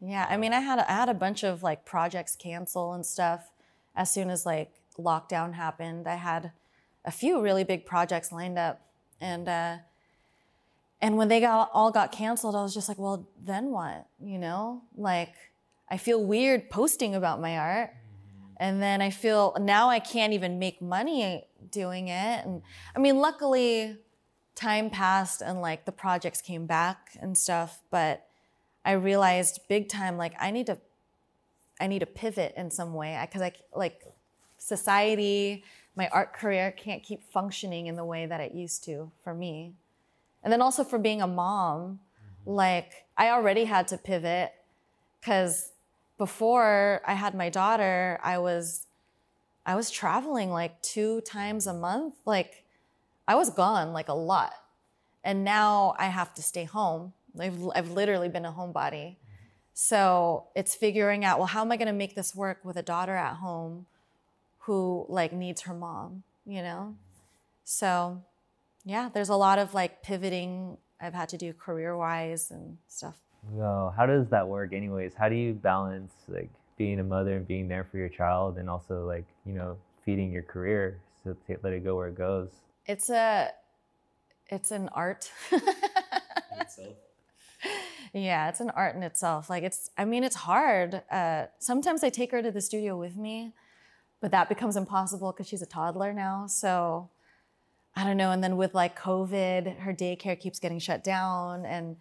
Yeah, 0.00 0.26
I 0.28 0.36
mean, 0.36 0.52
I 0.52 0.60
had 0.60 0.80
I 0.80 0.92
had 0.92 1.08
a 1.08 1.14
bunch 1.14 1.44
of 1.44 1.62
like 1.62 1.84
projects 1.84 2.34
cancel 2.36 2.92
and 2.92 3.06
stuff 3.06 3.50
as 3.96 4.10
soon 4.10 4.30
as 4.30 4.46
like 4.46 4.70
lockdown 4.98 5.54
happened, 5.54 6.06
I 6.06 6.16
had 6.16 6.52
a 7.04 7.10
few 7.10 7.40
really 7.40 7.64
big 7.64 7.86
projects 7.86 8.30
lined 8.30 8.58
up, 8.58 8.82
and 9.20 9.48
uh, 9.48 9.76
and 11.00 11.16
when 11.16 11.28
they 11.28 11.40
got 11.40 11.70
all 11.72 11.90
got 11.90 12.12
canceled, 12.12 12.54
I 12.54 12.62
was 12.62 12.74
just 12.74 12.88
like, 12.88 12.98
well, 12.98 13.26
then 13.42 13.70
what? 13.70 14.06
You 14.22 14.38
know, 14.38 14.82
like 14.96 15.34
I 15.88 15.96
feel 15.96 16.24
weird 16.24 16.70
posting 16.70 17.14
about 17.14 17.40
my 17.40 17.58
art, 17.58 17.90
and 18.56 18.82
then 18.82 19.00
I 19.00 19.10
feel 19.10 19.56
now 19.60 19.88
I 19.88 19.98
can't 19.98 20.32
even 20.32 20.58
make 20.58 20.80
money 20.80 21.44
doing 21.70 22.08
it. 22.08 22.44
And 22.44 22.62
I 22.94 22.98
mean, 22.98 23.18
luckily, 23.18 23.98
time 24.54 24.90
passed 24.90 25.42
and 25.42 25.60
like 25.60 25.84
the 25.84 25.92
projects 25.92 26.40
came 26.40 26.66
back 26.66 27.16
and 27.20 27.36
stuff, 27.36 27.82
but 27.90 28.26
I 28.84 28.92
realized 28.92 29.60
big 29.68 29.88
time 29.88 30.16
like 30.16 30.32
I 30.40 30.50
need 30.50 30.66
to 30.66 30.78
I 31.78 31.86
need 31.86 31.98
to 31.98 32.06
pivot 32.06 32.54
in 32.56 32.70
some 32.70 32.94
way 32.94 33.18
because 33.20 33.42
I, 33.42 33.52
like 33.74 34.02
society, 34.56 35.62
my 35.94 36.08
art 36.08 36.32
career 36.32 36.72
can't 36.72 37.02
keep 37.02 37.22
functioning 37.22 37.86
in 37.86 37.96
the 37.96 38.04
way 38.04 38.26
that 38.26 38.40
it 38.40 38.54
used 38.54 38.82
to 38.84 39.12
for 39.22 39.34
me. 39.34 39.74
And 40.42 40.52
then 40.52 40.62
also 40.62 40.84
for 40.84 40.98
being 40.98 41.20
a 41.20 41.26
mom, 41.26 42.00
like 42.46 43.04
I 43.18 43.28
already 43.28 43.64
had 43.64 43.88
to 43.88 43.98
pivot 43.98 44.52
because 45.20 45.72
before 46.18 47.02
I 47.04 47.14
had 47.14 47.34
my 47.34 47.48
daughter, 47.48 48.18
I 48.22 48.38
was 48.38 48.86
I 49.64 49.74
was 49.74 49.90
traveling 49.90 50.50
like 50.50 50.80
two 50.82 51.20
times 51.22 51.66
a 51.66 51.74
month. 51.74 52.14
Like 52.24 52.64
I 53.26 53.34
was 53.34 53.50
gone 53.50 53.92
like 53.92 54.08
a 54.08 54.14
lot. 54.14 54.52
And 55.24 55.42
now 55.42 55.96
I 55.98 56.06
have 56.06 56.32
to 56.34 56.42
stay 56.42 56.64
home. 56.64 57.12
I've, 57.38 57.58
I've 57.74 57.90
literally 57.90 58.28
been 58.28 58.44
a 58.44 58.52
homebody. 58.52 59.16
So 59.74 60.44
it's 60.54 60.74
figuring 60.74 61.24
out, 61.24 61.38
well, 61.38 61.48
how 61.48 61.62
am 61.62 61.72
I 61.72 61.76
going 61.76 61.88
to 61.88 61.92
make 61.92 62.14
this 62.14 62.34
work 62.34 62.64
with 62.64 62.76
a 62.76 62.82
daughter 62.82 63.14
at 63.16 63.34
home 63.34 63.86
who 64.60 65.04
like 65.08 65.32
needs 65.32 65.62
her 65.62 65.74
mom, 65.74 66.22
you 66.46 66.62
know? 66.62 66.94
So 67.64 68.22
yeah, 68.84 69.10
there's 69.12 69.28
a 69.28 69.36
lot 69.36 69.58
of 69.58 69.74
like 69.74 70.02
pivoting 70.02 70.78
I've 71.00 71.12
had 71.12 71.28
to 71.30 71.36
do 71.36 71.52
career 71.52 71.96
wise 71.96 72.50
and 72.50 72.78
stuff. 72.88 73.16
Well, 73.50 73.94
how 73.96 74.06
does 74.06 74.28
that 74.28 74.46
work 74.46 74.72
anyways? 74.72 75.14
How 75.14 75.28
do 75.28 75.34
you 75.34 75.54
balance 75.54 76.12
like 76.28 76.50
being 76.76 77.00
a 77.00 77.04
mother 77.04 77.36
and 77.36 77.46
being 77.46 77.68
there 77.68 77.84
for 77.90 77.98
your 77.98 78.08
child 78.08 78.58
and 78.58 78.68
also 78.68 79.06
like, 79.06 79.26
you 79.44 79.54
know, 79.54 79.76
feeding 80.04 80.32
your 80.32 80.42
career 80.42 81.00
so 81.24 81.36
let 81.62 81.72
it 81.72 81.84
go 81.84 81.96
where 81.96 82.08
it 82.08 82.16
goes? 82.16 82.50
It's 82.86 83.10
a 83.10 83.50
it's 84.48 84.70
an 84.70 84.88
art. 84.92 85.30
Yeah, 88.16 88.48
it's 88.48 88.60
an 88.60 88.70
art 88.70 88.96
in 88.96 89.02
itself. 89.02 89.50
Like 89.50 89.62
it's, 89.62 89.90
I 89.98 90.06
mean, 90.06 90.24
it's 90.24 90.36
hard. 90.36 91.02
Uh, 91.10 91.46
sometimes 91.58 92.02
I 92.02 92.08
take 92.08 92.30
her 92.30 92.40
to 92.42 92.50
the 92.50 92.62
studio 92.62 92.96
with 92.96 93.14
me, 93.14 93.52
but 94.22 94.30
that 94.30 94.48
becomes 94.48 94.74
impossible 94.74 95.32
because 95.32 95.46
she's 95.46 95.60
a 95.60 95.66
toddler 95.66 96.14
now. 96.14 96.46
So 96.46 97.10
I 97.94 98.04
don't 98.04 98.16
know. 98.16 98.30
And 98.30 98.42
then 98.42 98.56
with 98.56 98.74
like 98.74 98.98
COVID, 98.98 99.80
her 99.80 99.92
daycare 99.92 100.38
keeps 100.40 100.58
getting 100.58 100.78
shut 100.78 101.04
down, 101.04 101.66
and 101.66 101.96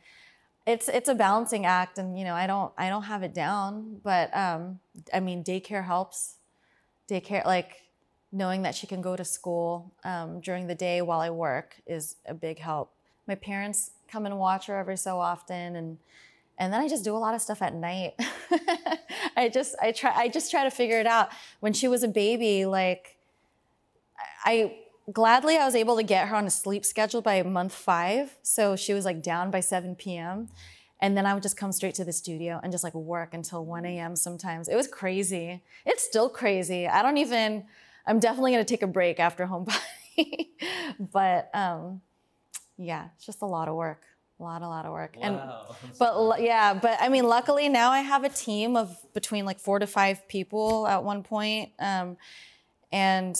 it's 0.66 0.88
it's 0.90 1.10
a 1.10 1.16
balancing 1.16 1.66
act. 1.66 1.98
And 1.98 2.18
you 2.18 2.26
know, 2.26 2.34
I 2.34 2.48
don't 2.48 2.72
I 2.78 2.90
don't 2.90 3.04
have 3.04 3.24
it 3.24 3.34
down, 3.34 4.00
but 4.04 4.36
um, 4.36 4.80
I 5.14 5.20
mean, 5.20 5.44
daycare 5.44 5.86
helps. 5.86 6.36
Daycare, 7.10 7.46
like 7.46 7.84
knowing 8.32 8.64
that 8.64 8.76
she 8.76 8.88
can 8.88 9.02
go 9.02 9.16
to 9.16 9.24
school 9.24 9.92
um, 10.04 10.40
during 10.40 10.68
the 10.68 10.76
day 10.76 11.02
while 11.02 11.20
I 11.20 11.30
work, 11.30 11.76
is 11.86 12.16
a 12.26 12.34
big 12.34 12.60
help. 12.60 12.92
My 13.28 13.36
parents 13.36 13.92
come 14.08 14.26
and 14.26 14.38
watch 14.38 14.68
her 14.68 14.78
every 14.78 14.98
so 14.98 15.20
often 15.20 15.76
and 15.76 15.98
and 16.58 16.72
then 16.72 16.80
I 16.80 16.88
just 16.88 17.04
do 17.04 17.16
a 17.16 17.20
lot 17.20 17.36
of 17.36 17.42
stuff 17.42 17.62
at 17.62 17.74
night. 17.74 18.14
I 19.38 19.50
just 19.50 19.76
I 19.82 19.92
try 19.92 20.14
I 20.16 20.30
just 20.30 20.52
try 20.52 20.64
to 20.64 20.72
figure 20.72 21.00
it 21.00 21.08
out. 21.08 21.30
When 21.60 21.74
she 21.74 21.88
was 21.88 22.04
a 22.04 22.08
baby, 22.08 22.66
like 22.66 23.18
I 24.44 24.78
gladly 25.12 25.58
I 25.58 25.66
was 25.66 25.76
able 25.76 25.96
to 25.98 26.04
get 26.04 26.28
her 26.28 26.36
on 26.36 26.46
a 26.46 26.52
sleep 26.52 26.86
schedule 26.86 27.22
by 27.22 27.42
month 27.44 27.74
five. 27.74 28.38
So 28.42 28.76
she 28.76 28.94
was 28.94 29.06
like 29.06 29.22
down 29.22 29.52
by 29.52 29.60
7 29.60 29.96
p.m. 29.96 30.50
And 31.02 31.18
then 31.18 31.26
I 31.26 31.34
would 31.34 31.44
just 31.44 31.58
come 31.58 31.72
straight 31.72 31.96
to 31.96 32.06
the 32.06 32.14
studio 32.14 32.60
and 32.64 32.72
just 32.72 32.84
like 32.84 32.96
work 32.96 33.34
until 33.34 33.66
1 33.66 33.86
a.m. 33.86 34.16
sometimes. 34.16 34.68
It 34.68 34.76
was 34.76 34.88
crazy. 34.88 35.62
It's 35.86 36.04
still 36.04 36.30
crazy. 36.30 36.88
I 36.88 37.02
don't 37.02 37.18
even, 37.18 37.66
I'm 38.08 38.20
definitely 38.20 38.52
gonna 38.52 38.66
take 38.66 38.82
a 38.82 38.88
break 38.88 39.20
after 39.20 39.46
homebody. 39.46 40.48
but 41.00 41.50
um, 41.54 42.02
yeah, 42.78 43.10
it's 43.16 43.26
just 43.26 43.42
a 43.42 43.46
lot 43.46 43.68
of 43.68 43.76
work. 43.76 44.02
A 44.40 44.44
lot, 44.44 44.62
a 44.62 44.68
lot 44.68 44.86
of 44.86 44.92
work. 44.92 45.16
Wow. 45.18 45.76
And 45.84 45.98
but 46.00 46.42
yeah, 46.42 46.74
but 46.74 46.98
I 47.00 47.10
mean, 47.10 47.26
luckily 47.26 47.70
now 47.70 47.92
I 47.92 48.00
have 48.00 48.24
a 48.24 48.30
team 48.30 48.76
of 48.76 48.98
between 49.14 49.46
like 49.46 49.60
four 49.60 49.80
to 49.80 49.88
five 49.88 50.28
people 50.28 50.88
at 50.88 51.04
one 51.04 51.24
point, 51.24 51.72
um, 51.80 52.18
and 52.92 53.38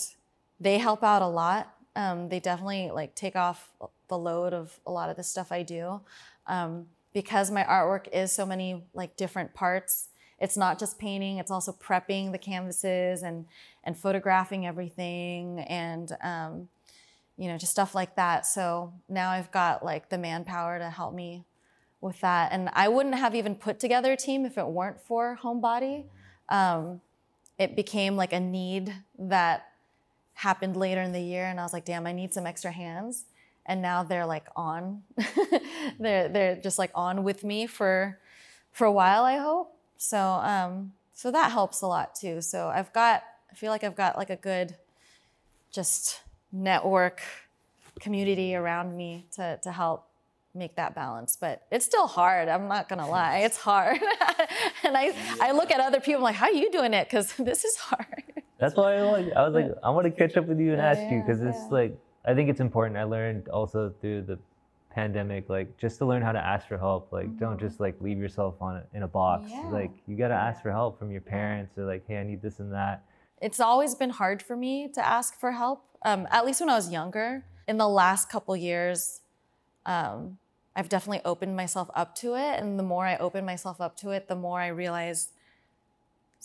they 0.60 0.78
help 0.78 1.02
out 1.02 1.22
a 1.22 1.26
lot. 1.26 1.74
Um, 1.94 2.28
they 2.28 2.40
definitely 2.40 2.90
like 2.90 3.14
take 3.14 3.36
off 3.36 3.70
the 4.08 4.18
load 4.18 4.52
of 4.52 4.78
a 4.86 4.92
lot 4.92 5.10
of 5.10 5.16
the 5.16 5.22
stuff 5.22 5.50
I 5.50 5.62
do, 5.62 6.00
um, 6.46 6.86
because 7.12 7.50
my 7.50 7.64
artwork 7.64 8.06
is 8.12 8.30
so 8.30 8.44
many 8.44 8.84
like 8.94 9.16
different 9.16 9.54
parts, 9.54 10.08
it's 10.38 10.56
not 10.56 10.78
just 10.78 10.98
painting, 10.98 11.38
it's 11.38 11.50
also 11.50 11.72
prepping 11.72 12.32
the 12.32 12.38
canvases 12.38 13.22
and, 13.22 13.46
and 13.84 13.96
photographing 13.96 14.66
everything 14.66 15.60
and, 15.60 16.14
um, 16.22 16.68
you 17.38 17.48
know, 17.48 17.56
just 17.56 17.72
stuff 17.72 17.94
like 17.94 18.16
that. 18.16 18.44
So 18.44 18.92
now 19.08 19.30
I've 19.30 19.50
got 19.50 19.84
like 19.84 20.10
the 20.10 20.18
manpower 20.18 20.78
to 20.78 20.90
help 20.90 21.14
me 21.14 21.44
with 22.02 22.20
that. 22.20 22.52
And 22.52 22.68
I 22.74 22.88
wouldn't 22.88 23.14
have 23.14 23.34
even 23.34 23.54
put 23.54 23.80
together 23.80 24.12
a 24.12 24.16
team 24.16 24.44
if 24.44 24.58
it 24.58 24.66
weren't 24.66 25.00
for 25.00 25.38
Homebody. 25.42 26.04
Um, 26.50 27.00
it 27.58 27.74
became 27.74 28.16
like 28.16 28.34
a 28.34 28.40
need 28.40 28.94
that 29.18 29.68
happened 30.36 30.76
later 30.76 31.00
in 31.00 31.12
the 31.12 31.20
year. 31.20 31.46
And 31.46 31.58
I 31.58 31.62
was 31.62 31.72
like, 31.72 31.86
damn, 31.86 32.06
I 32.06 32.12
need 32.12 32.32
some 32.32 32.46
extra 32.46 32.70
hands. 32.70 33.24
And 33.64 33.82
now 33.82 34.02
they're 34.02 34.26
like 34.26 34.46
on. 34.54 35.02
they're, 35.98 36.28
they're 36.28 36.56
just 36.56 36.78
like 36.78 36.90
on 36.94 37.24
with 37.24 37.42
me 37.42 37.66
for, 37.66 38.18
for 38.70 38.86
a 38.86 38.92
while, 38.92 39.24
I 39.24 39.38
hope. 39.38 39.74
So, 39.96 40.18
um, 40.18 40.92
so 41.14 41.30
that 41.30 41.50
helps 41.50 41.80
a 41.80 41.86
lot 41.86 42.14
too. 42.14 42.42
So 42.42 42.68
I've 42.68 42.92
got, 42.92 43.24
I 43.50 43.54
feel 43.54 43.70
like 43.70 43.82
I've 43.82 43.96
got 43.96 44.18
like 44.18 44.28
a 44.28 44.36
good, 44.36 44.76
just 45.72 46.20
network 46.52 47.22
community 47.98 48.54
around 48.54 48.94
me 48.94 49.24
to, 49.36 49.58
to 49.62 49.72
help 49.72 50.06
make 50.54 50.76
that 50.76 50.94
balance. 50.94 51.36
But 51.40 51.62
it's 51.70 51.86
still 51.86 52.06
hard. 52.06 52.48
I'm 52.48 52.68
not 52.68 52.90
gonna 52.90 53.08
lie, 53.08 53.38
it's 53.38 53.56
hard. 53.56 53.98
and 54.84 54.96
I, 54.96 55.14
I 55.40 55.52
look 55.52 55.70
at 55.70 55.80
other 55.80 56.00
people 56.00 56.18
I'm 56.18 56.24
like, 56.24 56.36
how 56.36 56.46
are 56.46 56.52
you 56.52 56.70
doing 56.70 56.92
it? 56.92 57.08
Because 57.08 57.32
this 57.38 57.64
is 57.64 57.76
hard. 57.76 58.35
That's 58.58 58.74
why 58.74 58.96
I, 58.96 59.02
like, 59.02 59.32
I 59.34 59.44
was 59.44 59.54
like, 59.54 59.70
I 59.82 59.90
want 59.90 60.04
to 60.06 60.10
catch 60.10 60.36
up 60.36 60.46
with 60.46 60.58
you 60.58 60.72
and 60.72 60.80
ask 60.80 61.00
you 61.10 61.22
because 61.24 61.42
it's 61.42 61.70
like 61.70 61.98
I 62.26 62.34
think 62.34 62.50
it's 62.50 62.60
important. 62.60 62.98
I 62.98 63.04
learned 63.04 63.48
also 63.48 63.94
through 64.00 64.22
the 64.22 64.38
pandemic, 64.90 65.48
like 65.48 65.76
just 65.78 65.98
to 65.98 66.06
learn 66.06 66.22
how 66.22 66.32
to 66.32 66.44
ask 66.44 66.66
for 66.66 66.76
help. 66.76 67.12
Like, 67.12 67.38
don't 67.38 67.60
just 67.60 67.78
like 67.78 67.94
leave 68.00 68.18
yourself 68.18 68.56
on 68.60 68.82
in 68.94 69.04
a 69.04 69.08
box. 69.08 69.50
Yeah. 69.50 69.68
Like, 69.68 69.92
you 70.06 70.16
gotta 70.16 70.34
ask 70.34 70.62
for 70.62 70.72
help 70.72 70.98
from 70.98 71.12
your 71.12 71.20
parents 71.20 71.78
or 71.78 71.84
like, 71.84 72.04
hey, 72.08 72.18
I 72.18 72.24
need 72.24 72.42
this 72.42 72.58
and 72.58 72.72
that. 72.72 73.04
It's 73.40 73.60
always 73.60 73.94
been 73.94 74.10
hard 74.10 74.42
for 74.42 74.56
me 74.56 74.88
to 74.94 75.06
ask 75.06 75.38
for 75.38 75.52
help. 75.52 75.84
Um, 76.02 76.26
at 76.30 76.44
least 76.44 76.60
when 76.60 76.70
I 76.70 76.74
was 76.74 76.90
younger. 76.90 77.44
In 77.68 77.78
the 77.78 77.88
last 77.88 78.30
couple 78.30 78.56
years, 78.56 79.20
um, 79.86 80.38
I've 80.74 80.88
definitely 80.88 81.20
opened 81.24 81.56
myself 81.56 81.90
up 81.94 82.14
to 82.16 82.34
it. 82.34 82.60
And 82.60 82.78
the 82.78 82.84
more 82.84 83.04
I 83.04 83.16
open 83.16 83.44
myself 83.44 83.80
up 83.80 83.96
to 83.98 84.10
it, 84.10 84.28
the 84.28 84.36
more 84.36 84.60
I 84.60 84.68
realize 84.68 85.30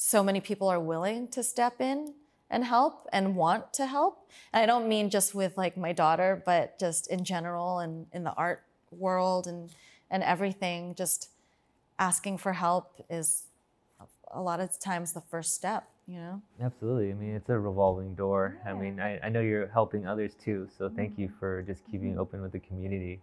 so 0.04 0.24
many 0.24 0.42
people 0.42 0.68
are 0.68 0.80
willing 0.80 1.28
to 1.28 1.44
step 1.44 1.80
in 1.80 2.16
and 2.50 2.66
help 2.66 3.08
and 3.14 3.36
want 3.36 3.72
to 3.72 3.86
help. 3.86 4.28
And 4.52 4.64
I 4.64 4.66
don't 4.66 4.90
mean 4.90 5.12
just 5.12 5.36
with 5.36 5.56
like 5.58 5.78
my 5.78 5.94
daughter, 5.94 6.42
but 6.44 6.80
just 6.80 7.06
in 7.12 7.24
general 7.24 7.78
and 7.78 8.08
in 8.12 8.24
the 8.24 8.34
art 8.34 8.64
world 8.90 9.46
and 9.46 9.70
and 10.10 10.24
everything. 10.24 10.96
Just 10.96 11.30
asking 12.00 12.40
for 12.40 12.54
help 12.54 13.06
is 13.12 13.44
a 14.32 14.42
lot 14.42 14.60
of 14.60 14.80
times 14.80 15.14
the 15.14 15.22
first 15.22 15.54
step, 15.54 15.88
you 16.08 16.18
know? 16.18 16.42
Absolutely. 16.60 17.12
I 17.12 17.14
mean, 17.14 17.36
it's 17.36 17.50
a 17.50 17.60
revolving 17.60 18.16
door. 18.16 18.58
I 18.66 18.74
mean, 18.74 19.00
I, 19.00 19.20
I 19.20 19.30
know 19.30 19.42
you're 19.42 19.68
helping 19.68 20.08
others 20.08 20.32
too. 20.44 20.68
So 20.76 20.90
thank 20.90 21.20
you 21.20 21.30
for 21.40 21.62
just 21.62 21.84
keeping 21.92 22.18
open 22.18 22.42
with 22.42 22.54
the 22.54 22.60
community. 22.60 23.20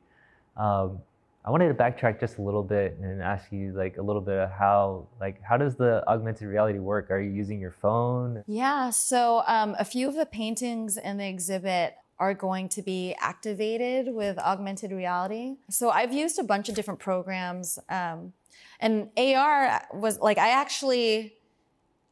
Um, 0.57 1.01
I 1.49 1.51
wanted 1.51 1.69
to 1.69 1.75
backtrack 1.75 2.21
just 2.21 2.37
a 2.37 2.43
little 2.43 2.63
bit 2.63 2.99
and 3.01 3.23
ask 3.23 3.51
you 3.51 3.73
like 3.73 3.97
a 3.97 4.03
little 4.03 4.21
bit 4.21 4.37
of 4.37 4.51
how 4.51 5.09
like 5.19 5.41
how 5.43 5.57
does 5.57 5.77
the 5.77 6.07
augmented 6.07 6.47
reality 6.47 6.79
work? 6.79 7.11
Are 7.11 7.19
you 7.19 7.31
using 7.31 7.59
your 7.59 7.71
phone? 7.71 8.45
Yeah, 8.47 8.91
so 8.91 9.43
um, 9.47 9.75
a 9.79 9.85
few 9.87 10.09
of 10.09 10.15
the 10.15 10.27
paintings 10.27 10.99
in 10.99 11.17
the 11.17 11.27
exhibit 11.27 11.95
are 12.19 12.35
going 12.35 12.69
to 12.69 12.83
be 12.83 13.17
activated 13.19 14.15
with 14.15 14.39
augmented 14.39 14.93
reality. 14.93 15.55
So 15.71 15.89
I've 15.89 16.13
used 16.13 16.39
a 16.39 16.45
bunch 16.45 16.69
of 16.69 16.75
different 16.75 17.01
programs. 17.01 17.79
Um, 17.89 18.35
and 18.79 19.09
AR 19.17 19.87
was 19.95 20.19
like, 20.19 20.37
I 20.37 20.51
actually, 20.51 21.33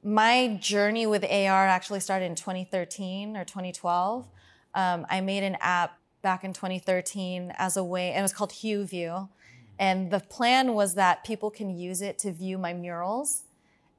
my 0.03 0.59
journey 0.63 1.07
with 1.07 1.25
AR 1.25 1.67
actually 1.67 2.01
started 2.01 2.25
in 2.25 2.37
2013 2.37 3.37
or 3.37 3.45
2012. 3.45 4.27
Um, 4.75 5.07
I 5.11 5.21
made 5.21 5.43
an 5.43 5.59
app 5.61 5.99
back 6.27 6.43
in 6.43 6.53
2013 6.53 7.53
as 7.57 7.77
a 7.77 7.85
way, 7.85 8.11
and 8.11 8.19
it 8.19 8.23
was 8.23 8.33
called 8.33 8.51
Hue 8.51 8.85
View. 8.85 9.29
And 9.79 10.11
the 10.11 10.19
plan 10.19 10.75
was 10.75 10.95
that 10.95 11.23
people 11.23 11.53
can 11.53 11.71
use 11.71 12.03
it 12.03 12.19
to 12.19 12.33
view 12.33 12.59
my 12.59 12.75
murals 12.75 13.45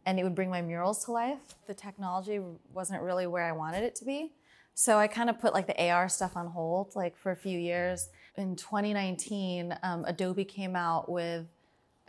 and 0.05 0.19
it 0.19 0.25
would 0.25 0.35
bring 0.35 0.49
my 0.49 0.61
murals 0.61 1.05
to 1.05 1.13
life. 1.13 1.39
The 1.67 1.73
technology 1.73 2.41
wasn't 2.73 3.01
really 3.01 3.27
where 3.27 3.45
I 3.45 3.53
wanted 3.53 3.83
it 3.83 3.95
to 3.95 4.03
be. 4.03 4.33
So 4.73 4.97
I 4.97 5.07
kind 5.07 5.29
of 5.29 5.39
put 5.39 5.53
like 5.53 5.67
the 5.67 5.89
AR 5.89 6.09
stuff 6.09 6.35
on 6.35 6.47
hold 6.47 6.97
like 6.97 7.15
for 7.15 7.31
a 7.31 7.35
few 7.37 7.57
years. 7.57 8.09
In 8.35 8.57
2019, 8.57 9.77
um, 9.81 10.03
Adobe 10.05 10.43
came 10.43 10.75
out 10.75 11.07
with 11.09 11.45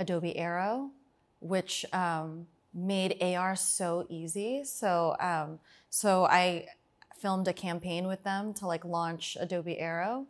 Adobe 0.01 0.37
Aero, 0.37 0.91
which 1.39 1.87
um, 1.93 2.49
made 2.75 3.23
AR 3.23 3.55
so 3.55 4.05
easy. 4.09 4.65
So 4.65 5.15
um, 5.21 5.61
so 5.91 6.25
I 6.25 6.67
filmed 7.19 7.49
a 7.49 7.53
campaign 7.53 8.07
with 8.07 8.23
them 8.25 8.55
to 8.55 8.67
like 8.67 8.85
launch 8.85 9.37
Adobe 9.41 9.79
Aero. 9.79 10.27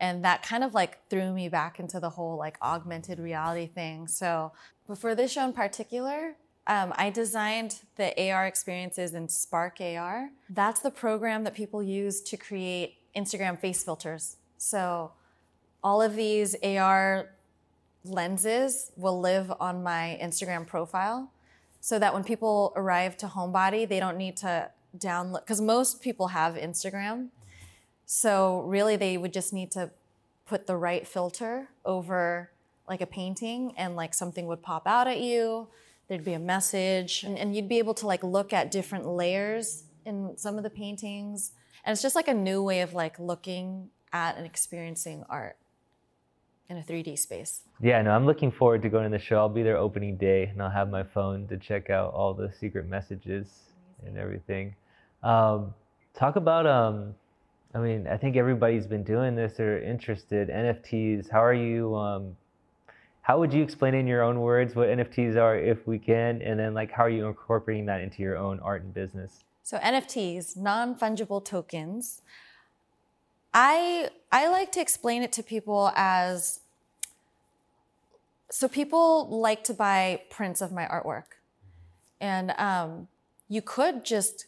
And 0.00 0.24
that 0.24 0.42
kind 0.42 0.64
of 0.64 0.72
like 0.72 1.06
threw 1.08 1.32
me 1.32 1.48
back 1.48 1.78
into 1.78 2.00
the 2.00 2.10
whole 2.10 2.36
like 2.36 2.56
augmented 2.62 3.18
reality 3.18 3.66
thing. 3.66 4.08
So, 4.08 4.52
but 4.88 4.98
for 4.98 5.14
this 5.14 5.32
show 5.32 5.44
in 5.44 5.52
particular, 5.52 6.36
um, 6.66 6.92
I 6.96 7.10
designed 7.10 7.80
the 7.96 8.30
AR 8.30 8.46
experiences 8.46 9.14
in 9.14 9.28
Spark 9.28 9.80
AR. 9.80 10.30
That's 10.48 10.80
the 10.80 10.90
program 10.90 11.44
that 11.44 11.54
people 11.54 11.82
use 11.82 12.20
to 12.22 12.36
create 12.36 12.96
Instagram 13.16 13.58
face 13.58 13.82
filters. 13.82 14.36
So, 14.56 15.12
all 15.82 16.02
of 16.02 16.14
these 16.14 16.54
AR 16.62 17.30
lenses 18.04 18.92
will 18.96 19.20
live 19.20 19.52
on 19.60 19.82
my 19.82 20.18
Instagram 20.22 20.66
profile 20.66 21.30
so 21.80 21.98
that 21.98 22.12
when 22.12 22.24
people 22.24 22.72
arrive 22.76 23.16
to 23.18 23.26
Homebody, 23.26 23.88
they 23.88 23.98
don't 23.98 24.16
need 24.16 24.36
to 24.38 24.70
download, 24.96 25.40
because 25.40 25.60
most 25.60 26.00
people 26.00 26.28
have 26.28 26.54
Instagram. 26.54 27.28
So, 28.06 28.62
really, 28.62 28.96
they 28.96 29.16
would 29.16 29.32
just 29.32 29.52
need 29.52 29.70
to 29.72 29.90
put 30.46 30.66
the 30.66 30.76
right 30.76 31.06
filter 31.06 31.68
over 31.84 32.50
like 32.88 33.00
a 33.00 33.06
painting 33.06 33.72
and 33.76 33.94
like 33.94 34.12
something 34.12 34.46
would 34.48 34.62
pop 34.62 34.86
out 34.86 35.06
at 35.06 35.20
you 35.20 35.68
there'd 36.10 36.24
be 36.24 36.32
a 36.32 36.40
message 36.40 37.22
and, 37.22 37.38
and, 37.38 37.54
you'd 37.54 37.68
be 37.68 37.78
able 37.78 37.94
to 37.94 38.06
like 38.06 38.24
look 38.24 38.52
at 38.52 38.72
different 38.72 39.06
layers 39.06 39.84
in 40.04 40.36
some 40.36 40.56
of 40.56 40.64
the 40.64 40.70
paintings 40.70 41.52
and 41.84 41.92
it's 41.92 42.02
just 42.02 42.16
like 42.16 42.26
a 42.26 42.34
new 42.34 42.62
way 42.62 42.80
of 42.80 42.92
like 42.92 43.18
looking 43.18 43.88
at 44.12 44.36
and 44.36 44.44
experiencing 44.44 45.24
art 45.30 45.56
in 46.68 46.76
a 46.76 46.82
3d 46.82 47.16
space 47.16 47.60
Yeah, 47.80 48.02
no, 48.02 48.10
I'm 48.10 48.26
looking 48.26 48.50
forward 48.50 48.82
to 48.82 48.88
going 48.88 49.04
to 49.04 49.16
the 49.16 49.22
show. 49.22 49.36
I'll 49.36 49.48
be 49.48 49.62
there 49.62 49.76
opening 49.76 50.16
day 50.16 50.46
and 50.46 50.60
I'll 50.60 50.70
have 50.70 50.90
my 50.90 51.04
phone 51.04 51.46
to 51.46 51.56
check 51.56 51.90
out 51.90 52.12
all 52.12 52.34
the 52.34 52.52
secret 52.58 52.88
messages 52.88 53.46
and 54.04 54.18
everything. 54.18 54.74
Um, 55.22 55.74
talk 56.14 56.36
about, 56.36 56.66
um, 56.66 57.14
I 57.74 57.78
mean, 57.78 58.06
I 58.06 58.16
think 58.16 58.36
everybody's 58.36 58.86
been 58.86 59.04
doing 59.04 59.34
this 59.34 59.60
or 59.60 59.80
interested. 59.82 60.48
NFTs, 60.48 61.30
how 61.30 61.42
are 61.44 61.54
you? 61.54 61.94
Um, 61.96 62.36
how 63.22 63.38
would 63.38 63.52
you 63.52 63.62
explain 63.62 63.94
in 63.94 64.06
your 64.06 64.22
own 64.22 64.40
words 64.40 64.74
what 64.74 64.88
NFTs 64.88 65.36
are 65.36 65.56
if 65.56 65.86
we 65.86 65.98
can? 65.98 66.42
And 66.42 66.58
then, 66.58 66.74
like, 66.74 66.90
how 66.90 67.04
are 67.04 67.10
you 67.10 67.26
incorporating 67.26 67.86
that 67.86 68.00
into 68.00 68.22
your 68.22 68.36
own 68.36 68.58
art 68.60 68.82
and 68.82 68.92
business? 68.92 69.44
So, 69.62 69.78
NFTs, 69.78 70.56
non 70.56 70.96
fungible 70.96 71.44
tokens. 71.44 72.22
I, 73.52 74.08
I 74.32 74.48
like 74.48 74.72
to 74.72 74.80
explain 74.80 75.22
it 75.22 75.32
to 75.32 75.42
people 75.42 75.92
as 75.94 76.60
so 78.50 78.68
people 78.68 79.28
like 79.28 79.62
to 79.64 79.74
buy 79.74 80.22
prints 80.28 80.60
of 80.60 80.72
my 80.72 80.84
artwork. 80.84 81.38
And 82.20 82.50
um, 82.58 83.08
you 83.48 83.62
could 83.62 84.04
just 84.04 84.46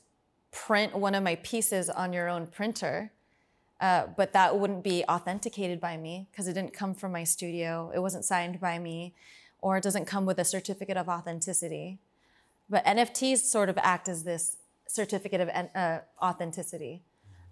print 0.53 0.95
one 0.95 1.15
of 1.15 1.25
my 1.25 1.35
pieces 1.37 1.91
on 1.91 2.12
your 2.12 2.29
own 2.29 2.47
printer, 2.47 3.11
uh, 3.81 4.07
but 4.17 4.33
that 4.33 4.57
wouldn't 4.57 4.85
be 4.85 5.03
authenticated 5.09 5.81
by 5.81 5.97
me 5.97 6.29
because 6.31 6.47
it 6.47 6.53
didn't 6.53 6.73
come 6.73 6.95
from 6.95 7.11
my 7.11 7.25
studio. 7.25 7.91
It 7.93 7.99
wasn't 7.99 8.25
signed 8.25 8.61
by 8.61 8.79
me, 8.79 9.15
or 9.61 9.77
it 9.79 9.83
doesn't 9.83 10.05
come 10.05 10.25
with 10.27 10.38
a 10.38 10.45
certificate 10.45 10.97
of 10.97 11.09
authenticity. 11.09 11.99
But 12.71 12.85
NFTs 12.85 13.38
sort 13.38 13.69
of 13.69 13.79
act 13.79 14.09
as 14.09 14.23
this 14.23 14.59
certificate 14.87 15.41
of 15.41 15.49
uh, 15.75 16.01
authenticity 16.23 17.03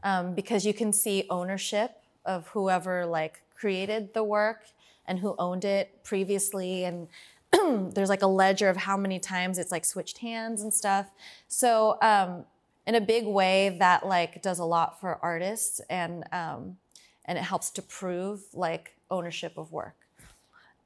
um, 0.03 0.35
because 0.35 0.65
you 0.65 0.75
can 0.75 0.93
see 0.93 1.27
ownership 1.31 2.03
of 2.25 2.49
whoever 2.49 3.07
like 3.07 3.43
created 3.55 4.13
the 4.15 4.23
work 4.23 4.65
and 5.07 5.19
who 5.19 5.35
owned 5.39 5.65
it 5.65 6.03
previously 6.05 6.85
and 6.85 7.09
there's 7.95 8.09
like 8.09 8.23
a 8.23 8.27
ledger 8.27 8.69
of 8.69 8.77
how 8.77 8.97
many 8.97 9.19
times 9.19 9.59
it's 9.59 9.73
like 9.73 9.85
switched 9.85 10.19
hands 10.19 10.63
and 10.63 10.73
stuff 10.73 11.11
so 11.49 11.99
um, 12.03 12.45
in 12.87 12.95
a 12.95 13.01
big 13.01 13.27
way 13.27 13.77
that 13.79 14.07
like 14.07 14.43
does 14.43 14.59
a 14.59 14.65
lot 14.65 15.01
for 15.01 15.19
artists 15.23 15.81
and 15.91 16.25
um, 16.33 16.77
and 17.25 17.39
it 17.39 17.43
helps 17.43 17.71
to 17.71 17.83
prove 17.83 18.43
like 18.53 18.97
ownership 19.11 19.57
of 19.57 19.73
work. 19.73 19.97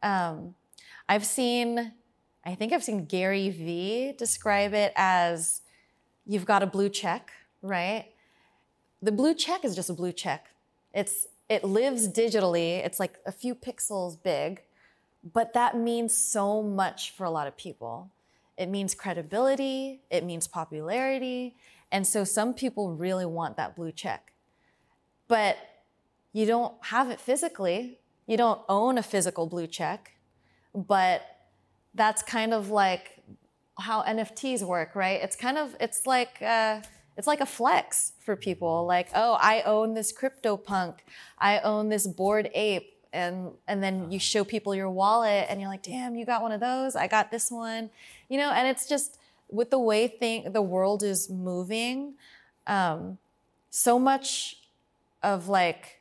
Um, 0.03 0.55
i've 1.07 1.25
seen 1.25 1.93
i 2.47 2.55
think 2.55 2.73
i've 2.73 2.83
seen 2.83 3.05
gary 3.05 3.51
vee 3.51 4.13
describe 4.17 4.73
it 4.73 4.93
as 4.97 5.61
you've 6.27 6.47
got 6.47 6.63
a 6.63 6.67
blue 6.67 6.89
check 6.89 7.31
right? 7.65 8.07
The 9.03 9.11
blue 9.11 9.35
check 9.35 9.65
is 9.65 9.75
just 9.75 9.91
a 9.91 9.95
blue 9.95 10.13
check. 10.13 10.51
It's 10.93 11.27
it 11.49 11.65
lives 11.65 12.09
digitally. 12.09 12.85
It's 12.85 13.01
like 13.01 13.19
a 13.27 13.33
few 13.33 13.55
pixels 13.55 14.23
big 14.23 14.63
but 15.33 15.55
that 15.55 15.75
means 15.75 16.15
so 16.15 16.63
much 16.63 17.13
for 17.13 17.25
a 17.25 17.31
lot 17.31 17.47
of 17.47 17.57
people. 17.57 18.11
It 18.59 18.67
means 18.67 18.95
credibility, 18.95 20.03
it 20.11 20.23
means 20.23 20.47
popularity. 20.47 21.57
And 21.95 22.05
so 22.05 22.25
some 22.25 22.55
people 22.55 22.91
really 22.91 23.25
want 23.25 23.57
that 23.57 23.77
blue 23.77 23.93
check. 23.93 24.33
But 25.29 25.57
you 26.33 26.45
don't 26.45 26.75
have 26.87 27.09
it 27.09 27.21
physically. 27.21 28.01
You 28.27 28.37
don't 28.37 28.61
own 28.69 28.99
a 28.99 29.03
physical 29.03 29.47
blue 29.47 29.69
check. 29.69 30.11
But 30.75 31.23
that's 31.95 32.21
kind 32.21 32.53
of 32.53 32.69
like 32.69 33.23
how 33.79 34.03
NFTs 34.03 34.65
work, 34.65 34.97
right? 34.97 35.23
It's 35.23 35.37
kind 35.37 35.57
of 35.57 35.77
it's 35.79 36.05
like 36.05 36.43
uh, 36.43 36.81
it's 37.17 37.29
like 37.29 37.41
a 37.41 37.47
flex 37.47 38.15
for 38.19 38.35
people. 38.35 38.87
Like, 38.87 39.11
oh, 39.15 39.39
I 39.41 39.63
own 39.63 39.95
this 39.95 40.13
CryptoPunk. 40.13 40.97
I 41.39 41.61
own 41.61 41.91
this 41.91 42.09
Bored 42.09 42.51
Ape 42.55 42.91
and 43.13 43.53
and 43.69 43.81
then 43.81 44.11
you 44.11 44.19
show 44.19 44.43
people 44.43 44.75
your 44.75 44.91
wallet 44.91 45.47
and 45.49 45.61
you're 45.61 45.71
like 45.71 45.85
damn 45.85 46.17
you 46.17 46.27
got 46.27 46.43
one 46.43 46.51
of 46.51 46.59
those 46.59 46.97
i 46.97 47.07
got 47.07 47.31
this 47.31 47.49
one 47.49 47.89
you 48.29 48.37
know 48.37 48.51
and 48.51 48.67
it's 48.67 48.89
just 48.89 49.19
with 49.51 49.71
the 49.71 49.79
way 49.79 50.09
thing 50.09 50.53
the 50.53 50.63
world 50.63 51.03
is 51.03 51.31
moving 51.31 52.15
um, 52.67 53.19
so 53.71 53.99
much 53.99 54.57
of 55.23 55.49
like 55.49 56.01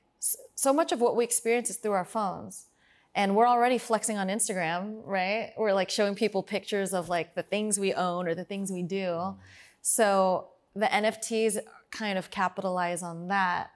so 0.55 0.71
much 0.71 0.91
of 0.91 1.01
what 1.01 1.15
we 1.15 1.23
experience 1.23 1.69
is 1.69 1.77
through 1.77 1.91
our 1.91 2.05
phones. 2.05 2.67
And 3.15 3.35
we're 3.35 3.47
already 3.47 3.77
flexing 3.77 4.17
on 4.17 4.27
instagram 4.27 5.01
right? 5.05 5.53
We're 5.57 5.73
like 5.73 5.89
showing 5.89 6.15
people 6.15 6.43
pictures 6.43 6.93
of 6.93 7.09
like 7.09 7.35
the 7.35 7.43
things 7.43 7.79
we 7.79 7.93
own 7.93 8.27
or 8.27 8.35
the 8.35 8.43
things 8.43 8.71
we 8.71 8.83
do. 8.83 9.35
So 9.81 10.47
the 10.75 10.87
nfts 10.87 11.59
kind 11.91 12.17
of 12.17 12.31
capitalize 12.31 13.03
on 13.03 13.27
that 13.27 13.71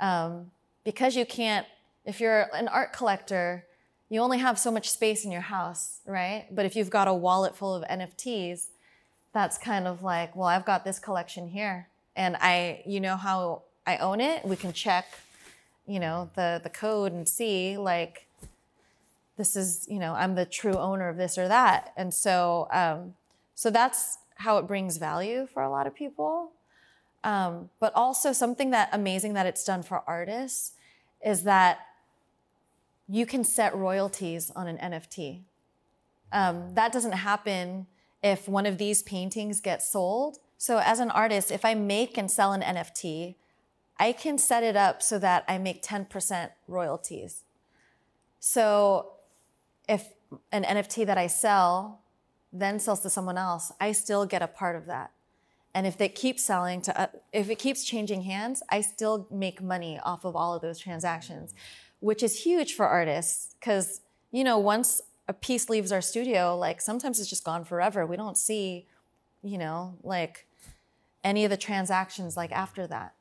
um, 0.00 0.50
because 0.84 1.14
you 1.14 1.24
can't 1.24 1.66
if 2.04 2.20
you're 2.20 2.48
an 2.54 2.68
art 2.68 2.92
collector, 2.92 3.66
you 4.08 4.20
only 4.20 4.38
have 4.38 4.58
so 4.58 4.70
much 4.70 4.90
space 4.90 5.24
in 5.24 5.30
your 5.30 5.42
house, 5.42 6.00
right? 6.06 6.46
But 6.50 6.66
if 6.66 6.74
you've 6.74 6.90
got 6.90 7.06
a 7.06 7.14
wallet 7.14 7.54
full 7.54 7.74
of 7.74 7.88
NFTs, 7.88 8.68
that's 9.32 9.58
kind 9.58 9.86
of 9.86 10.02
like, 10.02 10.34
well, 10.34 10.48
I've 10.48 10.64
got 10.64 10.84
this 10.84 10.98
collection 10.98 11.48
here 11.48 11.88
and 12.16 12.36
I, 12.40 12.82
you 12.86 13.00
know 13.00 13.16
how 13.16 13.62
I 13.86 13.96
own 13.98 14.20
it. 14.20 14.44
We 14.44 14.56
can 14.56 14.72
check, 14.72 15.06
you 15.86 16.00
know, 16.00 16.30
the, 16.34 16.60
the 16.62 16.70
code 16.70 17.12
and 17.12 17.28
see 17.28 17.76
like, 17.76 18.26
this 19.36 19.56
is, 19.56 19.86
you 19.88 19.98
know, 19.98 20.12
I'm 20.14 20.34
the 20.34 20.44
true 20.44 20.76
owner 20.76 21.08
of 21.08 21.16
this 21.16 21.38
or 21.38 21.48
that. 21.48 21.92
And 21.96 22.12
so, 22.12 22.68
um, 22.72 23.14
so 23.54 23.70
that's 23.70 24.18
how 24.36 24.58
it 24.58 24.66
brings 24.66 24.98
value 24.98 25.46
for 25.52 25.62
a 25.62 25.70
lot 25.70 25.86
of 25.86 25.94
people. 25.94 26.52
Um, 27.22 27.70
but 27.78 27.92
also 27.94 28.32
something 28.32 28.70
that 28.70 28.88
amazing 28.92 29.34
that 29.34 29.46
it's 29.46 29.64
done 29.64 29.82
for 29.82 30.02
artists 30.06 30.72
is 31.24 31.42
that 31.44 31.80
you 33.08 33.26
can 33.26 33.44
set 33.44 33.74
royalties 33.74 34.50
on 34.54 34.66
an 34.66 34.78
NFT. 34.78 35.40
Um, 36.32 36.74
that 36.74 36.92
doesn't 36.92 37.12
happen 37.12 37.86
if 38.22 38.48
one 38.48 38.66
of 38.66 38.78
these 38.78 39.02
paintings 39.02 39.60
gets 39.60 39.90
sold. 39.90 40.38
So, 40.58 40.78
as 40.78 41.00
an 41.00 41.10
artist, 41.10 41.50
if 41.50 41.64
I 41.64 41.74
make 41.74 42.18
and 42.18 42.30
sell 42.30 42.52
an 42.52 42.60
NFT, 42.62 43.36
I 43.98 44.12
can 44.12 44.38
set 44.38 44.62
it 44.62 44.76
up 44.76 45.02
so 45.02 45.18
that 45.18 45.44
I 45.48 45.58
make 45.58 45.82
10% 45.82 46.50
royalties. 46.68 47.44
So, 48.38 49.12
if 49.88 50.08
an 50.52 50.64
NFT 50.64 51.06
that 51.06 51.18
I 51.18 51.26
sell 51.26 52.00
then 52.52 52.80
sells 52.80 52.98
to 52.98 53.08
someone 53.08 53.38
else, 53.38 53.70
I 53.80 53.92
still 53.92 54.26
get 54.26 54.42
a 54.42 54.48
part 54.48 54.74
of 54.74 54.86
that. 54.86 55.12
And 55.72 55.86
if 55.86 55.96
they 55.96 56.08
keep 56.08 56.40
selling 56.40 56.82
to, 56.82 57.00
uh, 57.00 57.06
if 57.32 57.48
it 57.48 57.60
keeps 57.60 57.84
changing 57.84 58.22
hands, 58.22 58.60
I 58.68 58.80
still 58.80 59.28
make 59.30 59.62
money 59.62 60.00
off 60.02 60.24
of 60.24 60.34
all 60.34 60.52
of 60.52 60.60
those 60.60 60.80
transactions 60.80 61.54
which 62.00 62.22
is 62.22 62.42
huge 62.42 62.74
for 62.74 62.86
artists 62.86 63.54
because, 63.60 64.00
you 64.32 64.42
know, 64.42 64.58
once 64.58 65.00
a 65.30 65.32
piece 65.32 65.70
leaves 65.70 65.92
our 65.92 66.00
studio, 66.00 66.58
like 66.58 66.80
sometimes 66.80 67.20
it's 67.20 67.30
just 67.30 67.44
gone 67.44 67.64
forever. 67.64 68.04
We 68.04 68.16
don't 68.16 68.36
see, 68.36 68.88
you 69.44 69.58
know, 69.58 69.94
like 70.02 70.48
any 71.22 71.44
of 71.44 71.50
the 71.50 71.56
transactions 71.56 72.36
like 72.36 72.50
after 72.50 72.84
that. 72.88 73.14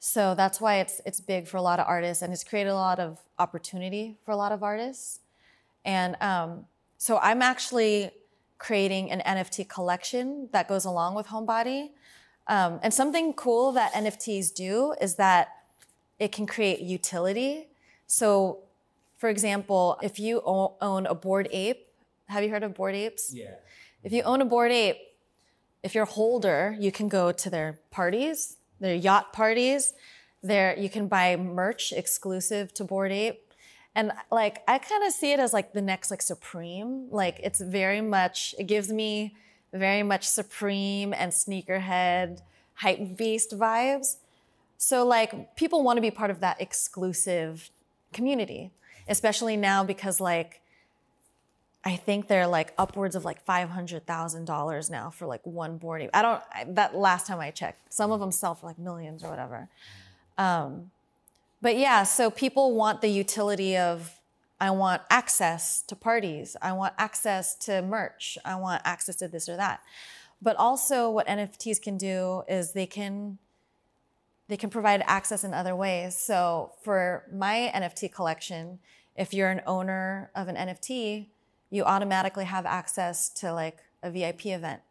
So 0.00 0.34
that's 0.34 0.60
why 0.60 0.80
it's 0.80 1.00
it's 1.06 1.20
big 1.20 1.46
for 1.46 1.56
a 1.56 1.62
lot 1.62 1.78
of 1.78 1.86
artists, 1.86 2.20
and 2.20 2.32
it's 2.32 2.42
created 2.42 2.70
a 2.70 2.74
lot 2.74 2.98
of 2.98 3.20
opportunity 3.38 4.16
for 4.24 4.32
a 4.32 4.36
lot 4.36 4.50
of 4.50 4.64
artists. 4.64 5.20
And 5.84 6.16
um, 6.20 6.66
so 6.98 7.18
I'm 7.18 7.42
actually 7.42 8.10
creating 8.58 9.12
an 9.12 9.22
NFT 9.24 9.68
collection 9.68 10.48
that 10.50 10.66
goes 10.66 10.84
along 10.84 11.14
with 11.14 11.28
Homebody. 11.28 11.90
Um, 12.48 12.80
and 12.82 12.92
something 12.92 13.34
cool 13.34 13.70
that 13.72 13.92
NFTs 13.92 14.52
do 14.52 14.94
is 15.00 15.14
that 15.14 15.48
it 16.18 16.32
can 16.32 16.46
create 16.46 16.80
utility. 16.80 17.68
So, 18.08 18.65
for 19.16 19.28
example, 19.28 19.98
if 20.02 20.18
you 20.18 20.42
own 20.44 21.06
a 21.06 21.14
Bored 21.14 21.48
Ape, 21.50 21.86
have 22.26 22.42
you 22.42 22.50
heard 22.50 22.62
of 22.62 22.74
Bored 22.74 22.94
Apes? 22.94 23.32
Yeah. 23.34 23.54
If 24.02 24.12
you 24.12 24.22
own 24.22 24.40
a 24.40 24.44
Bored 24.44 24.72
Ape, 24.72 24.98
if 25.82 25.94
you're 25.94 26.04
a 26.04 26.06
holder, 26.06 26.76
you 26.78 26.90
can 26.90 27.08
go 27.08 27.32
to 27.32 27.50
their 27.50 27.78
parties, 27.90 28.56
their 28.80 28.94
yacht 28.94 29.32
parties. 29.32 29.94
There, 30.42 30.76
you 30.78 30.88
can 30.88 31.08
buy 31.08 31.36
merch 31.36 31.92
exclusive 31.92 32.74
to 32.74 32.84
Bored 32.84 33.12
Ape. 33.12 33.42
And 33.94 34.12
like, 34.30 34.62
I 34.68 34.78
kind 34.78 35.04
of 35.04 35.12
see 35.12 35.32
it 35.32 35.40
as 35.40 35.52
like 35.52 35.72
the 35.72 35.82
next 35.82 36.10
like 36.10 36.22
Supreme. 36.22 37.08
Like, 37.10 37.40
it's 37.42 37.60
very 37.60 38.00
much, 38.00 38.54
it 38.58 38.64
gives 38.64 38.92
me 38.92 39.34
very 39.72 40.02
much 40.02 40.26
Supreme 40.26 41.14
and 41.14 41.32
sneakerhead 41.32 42.42
hype 42.74 43.16
beast 43.16 43.58
vibes. 43.58 44.16
So 44.76 45.06
like, 45.06 45.56
people 45.56 45.82
want 45.82 45.96
to 45.96 46.02
be 46.02 46.10
part 46.10 46.30
of 46.30 46.40
that 46.40 46.60
exclusive 46.60 47.70
community, 48.12 48.70
especially 49.08 49.56
now 49.56 49.84
because 49.84 50.20
like 50.20 50.60
I 51.84 51.94
think 51.94 52.26
they're 52.26 52.48
like 52.48 52.74
upwards 52.78 53.14
of 53.14 53.24
like 53.24 53.40
five 53.44 53.68
hundred 53.70 54.06
thousand 54.06 54.44
dollars 54.44 54.90
now 54.90 55.10
for 55.10 55.26
like 55.26 55.46
one 55.46 55.78
boarding. 55.78 56.10
I 56.12 56.22
don't 56.22 56.42
I, 56.52 56.64
that 56.70 56.96
last 56.96 57.26
time 57.26 57.38
I 57.38 57.50
checked. 57.50 57.92
Some 57.92 58.10
of 58.10 58.20
them 58.20 58.32
sell 58.32 58.54
for 58.54 58.66
like 58.66 58.78
millions 58.78 59.22
or 59.22 59.30
whatever. 59.30 59.68
Um, 60.36 60.90
but 61.62 61.76
yeah, 61.76 62.02
so 62.02 62.30
people 62.30 62.74
want 62.74 63.00
the 63.00 63.08
utility 63.08 63.76
of 63.76 64.20
I 64.60 64.70
want 64.70 65.02
access 65.10 65.82
to 65.82 65.94
parties. 65.94 66.56
I 66.60 66.72
want 66.72 66.94
access 66.98 67.54
to 67.66 67.82
merch. 67.82 68.38
I 68.44 68.56
want 68.56 68.82
access 68.84 69.16
to 69.16 69.28
this 69.28 69.48
or 69.48 69.56
that. 69.56 69.80
But 70.42 70.56
also, 70.56 71.10
what 71.10 71.26
NFTs 71.26 71.80
can 71.80 71.96
do 71.96 72.42
is 72.48 72.72
they 72.72 72.86
can 72.86 73.38
they 74.48 74.56
can 74.56 74.70
provide 74.70 75.02
access 75.06 75.44
in 75.44 75.52
other 75.52 75.74
ways. 75.74 76.16
So 76.16 76.72
for 76.82 77.24
my 77.32 77.70
NFT 77.74 78.12
collection, 78.12 78.78
if 79.16 79.34
you're 79.34 79.50
an 79.50 79.62
owner 79.66 80.30
of 80.34 80.48
an 80.48 80.56
NFT, 80.56 81.26
you 81.70 81.84
automatically 81.84 82.44
have 82.44 82.64
access 82.64 83.28
to 83.30 83.52
like 83.52 83.78
a 84.02 84.10
VIP 84.10 84.46
event, 84.46 84.82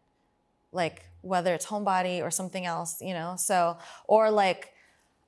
like 0.72 1.04
whether 1.22 1.54
it's 1.54 1.68
Homebody 1.68 2.22
or 2.22 2.30
something 2.32 2.66
else, 2.66 3.02
you 3.02 3.14
know. 3.14 3.36
So 3.38 3.78
or 4.08 4.30
like 4.30 4.74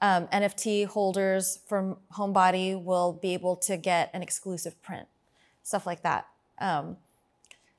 um, 0.02 0.28
NFT 0.28 0.88
holders 0.88 1.60
from 1.68 1.98
Homebody 2.14 2.82
will 2.82 3.14
be 3.14 3.34
able 3.34 3.56
to 3.58 3.78
get 3.78 4.10
an 4.14 4.22
exclusive 4.22 4.82
print, 4.84 5.08
stuff 5.64 5.86
like 5.86 6.04
that. 6.04 6.28
Um, 6.60 6.98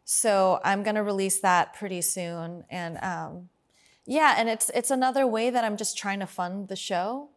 so 0.04 0.61
I'm 0.64 0.82
gonna 0.82 1.02
release 1.02 1.40
that 1.40 1.74
pretty 1.74 2.00
soon, 2.00 2.64
and 2.70 2.98
um, 3.02 3.50
yeah, 4.09 4.37
and 4.38 4.49
it's 4.49 4.71
it's 4.75 4.90
another 4.90 5.27
way 5.27 5.51
that 5.51 5.64
I'm 5.64 5.77
just 5.77 5.99
trying 5.99 6.21
to 6.21 6.27
fund 6.27 6.68
the 6.68 6.77
show 6.77 7.29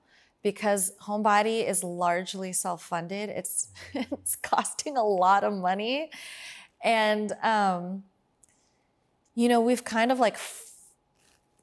because 0.42 0.94
Homebody 1.02 1.68
is 1.68 1.84
largely 1.84 2.54
self-funded. 2.54 3.30
It's 3.30 3.68
it's 3.94 4.38
costing 4.38 4.96
a 4.96 5.04
lot 5.04 5.44
of 5.44 5.52
money, 5.52 6.10
and 6.82 7.34
um, 7.44 8.04
you 9.36 9.50
know 9.50 9.60
we've 9.60 9.84
kind 9.84 10.14
of 10.14 10.20
like 10.20 10.38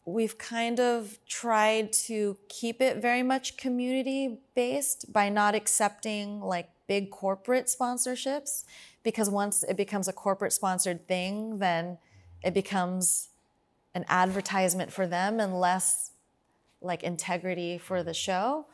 we've 0.04 0.36
kind 0.36 0.78
of 0.78 1.18
tried 1.26 1.90
to 2.08 2.36
keep 2.50 2.82
it 2.82 2.98
very 2.98 3.22
much 3.22 3.56
community 3.56 4.38
based 4.54 5.10
by 5.10 5.30
not 5.30 5.54
accepting 5.54 6.42
like 6.42 6.68
big 6.86 7.10
corporate 7.10 7.66
sponsorships 7.66 8.64
because 9.02 9.30
once 9.30 9.62
it 9.62 9.76
becomes 9.76 10.06
a 10.06 10.12
corporate 10.12 10.52
sponsored 10.52 11.08
thing, 11.08 11.60
then 11.60 11.96
it 12.42 12.52
becomes 12.52 13.28
an 13.94 14.04
advertisement 14.08 14.92
for 14.92 15.06
them 15.06 15.40
and 15.40 15.58
less 15.58 16.12
like 16.80 17.02
integrity 17.02 17.78
for 17.78 18.02
the 18.02 18.14
show. 18.14 18.66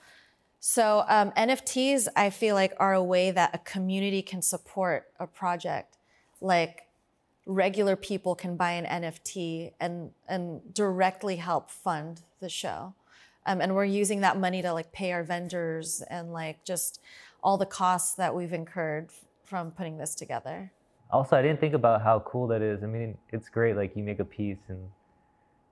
So 0.61 1.05
um, 1.09 1.31
NFTs, 1.33 2.09
I 2.17 2.31
feel 2.31 2.55
like, 2.55 2.73
are 2.79 2.95
a 2.95 3.03
way 3.03 3.31
that 3.31 3.55
a 3.55 3.59
community 3.59 4.23
can 4.23 4.41
support 4.41 5.07
a 5.21 5.27
project. 5.27 5.99
Like 6.41 6.85
regular 7.47 7.97
people 7.97 8.35
can 8.35 8.57
buy 8.57 8.73
an 8.73 9.03
NFT 9.03 9.73
and 9.79 10.13
and 10.29 10.63
directly 10.73 11.37
help 11.37 11.71
fund 11.71 12.23
the 12.41 12.49
show. 12.49 12.95
Um, 13.47 13.61
and 13.61 13.75
we're 13.75 13.85
using 13.85 14.21
that 14.21 14.39
money 14.39 14.63
to 14.63 14.73
like 14.73 14.91
pay 14.93 15.13
our 15.13 15.23
vendors 15.23 16.03
and 16.09 16.33
like 16.33 16.65
just 16.65 17.01
all 17.43 17.59
the 17.59 17.67
costs 17.67 18.15
that 18.15 18.35
we've 18.35 18.55
incurred 18.55 19.11
from 19.45 19.71
putting 19.71 19.99
this 19.99 20.15
together. 20.15 20.73
Also, 21.11 21.37
I 21.37 21.43
didn't 21.43 21.61
think 21.61 21.75
about 21.75 22.03
how 22.03 22.21
cool 22.21 22.47
that 22.49 22.63
is. 22.63 22.83
I 22.83 22.87
mean, 22.87 23.19
it's 23.31 23.51
great. 23.51 23.77
Like 23.77 23.95
you 23.95 24.03
make 24.03 24.19
a 24.19 24.25
piece 24.25 24.59
and 24.69 24.89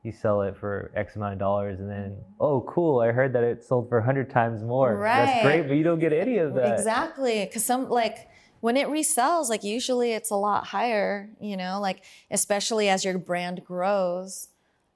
you 0.03 0.13
sell 0.13 0.43
it 0.43 0.57
for 0.57 0.91
X 0.97 1.17
amount 1.17 1.35
of 1.35 1.39
dollars, 1.39 1.79
and 1.81 1.89
then 1.89 2.17
oh, 2.41 2.63
cool! 2.69 3.01
I 3.01 3.13
heard 3.13 3.33
that 3.35 3.45
it 3.45 3.63
sold 3.63 3.89
for 3.89 4.01
hundred 4.01 4.31
times 4.31 4.63
more. 4.63 4.97
Right. 4.97 5.27
That's 5.27 5.43
great, 5.43 5.69
but 5.69 5.77
you 5.77 5.85
don't 5.85 6.01
get 6.01 6.13
any 6.13 6.39
of 6.39 6.55
that. 6.55 6.79
Exactly, 6.79 7.45
because 7.45 7.65
some 7.65 7.89
like 7.89 8.29
when 8.63 8.77
it 8.77 8.87
resells, 8.87 9.49
like 9.49 9.65
usually 9.65 10.13
it's 10.13 10.31
a 10.31 10.37
lot 10.37 10.67
higher, 10.67 11.29
you 11.41 11.57
know, 11.57 11.81
like 11.81 12.05
especially 12.31 12.89
as 12.89 13.05
your 13.05 13.19
brand 13.19 13.65
grows 13.65 14.49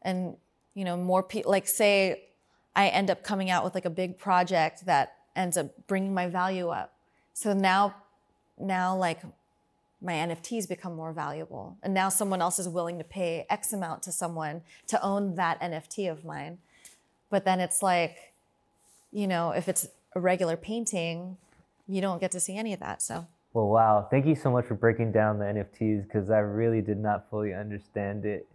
and, 0.02 0.36
you 0.74 0.84
know, 0.84 0.96
more 0.96 1.20
people, 1.20 1.50
like 1.50 1.66
say 1.66 2.28
I 2.76 2.86
end 2.86 3.10
up 3.10 3.24
coming 3.24 3.50
out 3.50 3.64
with 3.64 3.74
like 3.74 3.84
a 3.84 3.90
big 3.90 4.18
project 4.18 4.86
that 4.86 5.16
ends 5.34 5.56
up 5.56 5.66
bringing 5.88 6.14
my 6.14 6.28
value 6.28 6.68
up. 6.68 6.94
So 7.32 7.54
now, 7.54 7.96
now 8.56 8.96
like 8.96 9.20
my 10.02 10.12
NFTs 10.12 10.68
become 10.68 10.94
more 10.94 11.12
valuable. 11.12 11.76
And 11.82 11.94
now 11.94 12.08
someone 12.08 12.42
else 12.42 12.58
is 12.58 12.68
willing 12.68 12.98
to 12.98 13.04
pay 13.04 13.46
X 13.48 13.72
amount 13.72 14.02
to 14.04 14.12
someone 14.12 14.62
to 14.88 15.02
own 15.02 15.34
that 15.36 15.60
NFT 15.60 16.10
of 16.10 16.24
mine. 16.24 16.58
But 17.30 17.44
then 17.44 17.60
it's 17.60 17.82
like, 17.82 18.32
you 19.12 19.26
know, 19.26 19.50
if 19.50 19.68
it's 19.68 19.88
a 20.14 20.20
regular 20.20 20.56
painting, 20.56 21.36
you 21.88 22.00
don't 22.00 22.20
get 22.20 22.30
to 22.32 22.40
see 22.40 22.56
any 22.56 22.72
of 22.72 22.80
that. 22.80 23.02
So. 23.02 23.26
Well, 23.52 23.68
wow. 23.68 24.06
Thank 24.10 24.26
you 24.26 24.34
so 24.34 24.50
much 24.50 24.66
for 24.66 24.74
breaking 24.74 25.12
down 25.12 25.38
the 25.38 25.46
NFTs 25.46 26.04
because 26.04 26.30
I 26.30 26.40
really 26.40 26.82
did 26.82 26.98
not 26.98 27.30
fully 27.30 27.54
understand 27.54 28.26
it. 28.26 28.46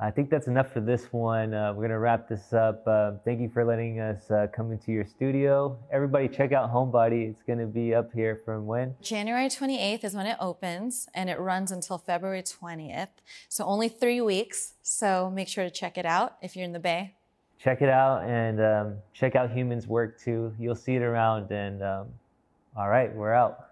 I 0.00 0.10
think 0.10 0.28
that's 0.28 0.48
enough 0.48 0.72
for 0.72 0.80
this 0.80 1.12
one. 1.12 1.54
Uh, 1.54 1.72
we're 1.72 1.82
going 1.82 1.90
to 1.90 2.00
wrap 2.00 2.28
this 2.28 2.52
up. 2.52 2.82
Uh, 2.86 3.12
thank 3.24 3.40
you 3.40 3.48
for 3.48 3.64
letting 3.64 4.00
us 4.00 4.28
uh, 4.28 4.48
come 4.54 4.72
into 4.72 4.90
your 4.90 5.04
studio. 5.04 5.78
Everybody, 5.92 6.26
check 6.26 6.52
out 6.52 6.72
Homebody. 6.72 7.30
It's 7.30 7.42
going 7.42 7.60
to 7.60 7.66
be 7.66 7.94
up 7.94 8.12
here 8.12 8.42
from 8.44 8.66
when? 8.66 8.96
January 9.00 9.46
28th 9.46 10.02
is 10.02 10.14
when 10.14 10.26
it 10.26 10.36
opens, 10.40 11.08
and 11.14 11.30
it 11.30 11.38
runs 11.38 11.70
until 11.70 11.96
February 11.98 12.42
20th. 12.42 13.08
So 13.48 13.64
only 13.64 13.88
three 13.88 14.20
weeks. 14.20 14.74
So 14.82 15.30
make 15.30 15.46
sure 15.46 15.62
to 15.62 15.70
check 15.70 15.96
it 15.96 16.06
out 16.06 16.38
if 16.42 16.56
you're 16.56 16.64
in 16.64 16.72
the 16.72 16.80
Bay. 16.80 17.14
Check 17.60 17.80
it 17.80 17.88
out 17.88 18.24
and 18.24 18.60
um, 18.60 18.96
check 19.14 19.36
out 19.36 19.50
Hueman's 19.50 19.86
work 19.86 20.20
too. 20.20 20.52
You'll 20.58 20.74
see 20.74 20.96
it 20.96 21.02
around. 21.02 21.50
And 21.52 21.82
um, 21.82 22.08
all 22.76 22.88
right, 22.88 23.14
we're 23.14 23.32
out. 23.32 23.70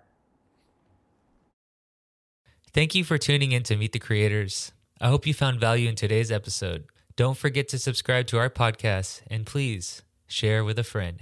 Thank 2.73 2.95
you 2.95 3.05
for 3.05 3.19
tuning 3.19 3.53
in 3.53 3.65
to 3.65 3.77
Meet 3.77 3.93
the 3.93 3.99
Creators. 3.99 4.73
I 5.03 5.09
hope 5.09 5.27
you 5.27 5.35
found 5.35 5.59
value 5.59 5.89
in 5.89 5.97
today's 5.97 6.31
episode. 6.31 6.85
Don't 7.17 7.37
forget 7.37 7.67
to 7.71 7.79
subscribe 7.81 8.29
to 8.29 8.39
our 8.39 8.49
podcast 8.49 9.23
and 9.29 9.45
please 9.45 10.03
share 10.29 10.63
with 10.63 10.79
a 10.79 10.85
friend. 10.85 11.19